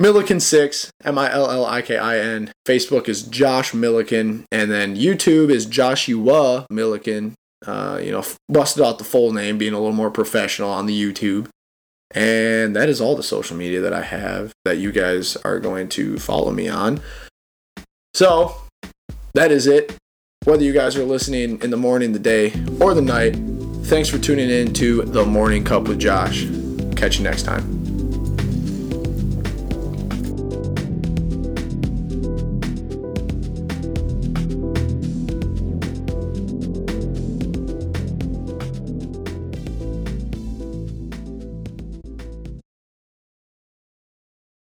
Millikin6, 0.00 0.90
M 1.04 1.18
I 1.18 1.32
L 1.32 1.50
L 1.50 1.64
I 1.64 1.82
K 1.82 1.96
I 1.96 2.18
N. 2.18 2.52
Facebook 2.66 3.08
is 3.08 3.22
Josh 3.22 3.72
Millikin, 3.72 4.44
And 4.52 4.70
then 4.70 4.96
YouTube 4.96 5.50
is 5.50 5.66
Joshua 5.66 6.66
Millikin. 6.70 7.32
Uh, 7.66 7.98
you 8.02 8.12
know, 8.12 8.22
busted 8.48 8.84
out 8.84 8.98
the 8.98 9.04
full 9.04 9.32
name, 9.32 9.56
being 9.58 9.72
a 9.72 9.78
little 9.78 9.94
more 9.94 10.10
professional 10.10 10.70
on 10.70 10.86
the 10.86 11.02
YouTube. 11.02 11.48
And 12.12 12.76
that 12.76 12.88
is 12.88 13.00
all 13.00 13.16
the 13.16 13.22
social 13.22 13.56
media 13.56 13.80
that 13.80 13.92
I 13.92 14.02
have 14.02 14.52
that 14.64 14.76
you 14.78 14.92
guys 14.92 15.36
are 15.36 15.58
going 15.58 15.88
to 15.90 16.18
follow 16.18 16.52
me 16.52 16.68
on. 16.68 17.00
So, 18.14 18.54
that 19.34 19.50
is 19.50 19.66
it. 19.66 19.96
Whether 20.44 20.62
you 20.62 20.72
guys 20.72 20.96
are 20.96 21.04
listening 21.04 21.60
in 21.62 21.70
the 21.70 21.76
morning, 21.76 22.12
the 22.12 22.18
day, 22.18 22.52
or 22.80 22.94
the 22.94 23.02
night, 23.02 23.34
thanks 23.86 24.08
for 24.08 24.18
tuning 24.18 24.48
in 24.48 24.72
to 24.74 25.02
The 25.02 25.24
Morning 25.24 25.64
Cup 25.64 25.88
with 25.88 25.98
Josh. 25.98 26.46
Catch 26.94 27.18
you 27.18 27.24
next 27.24 27.42
time. 27.42 27.75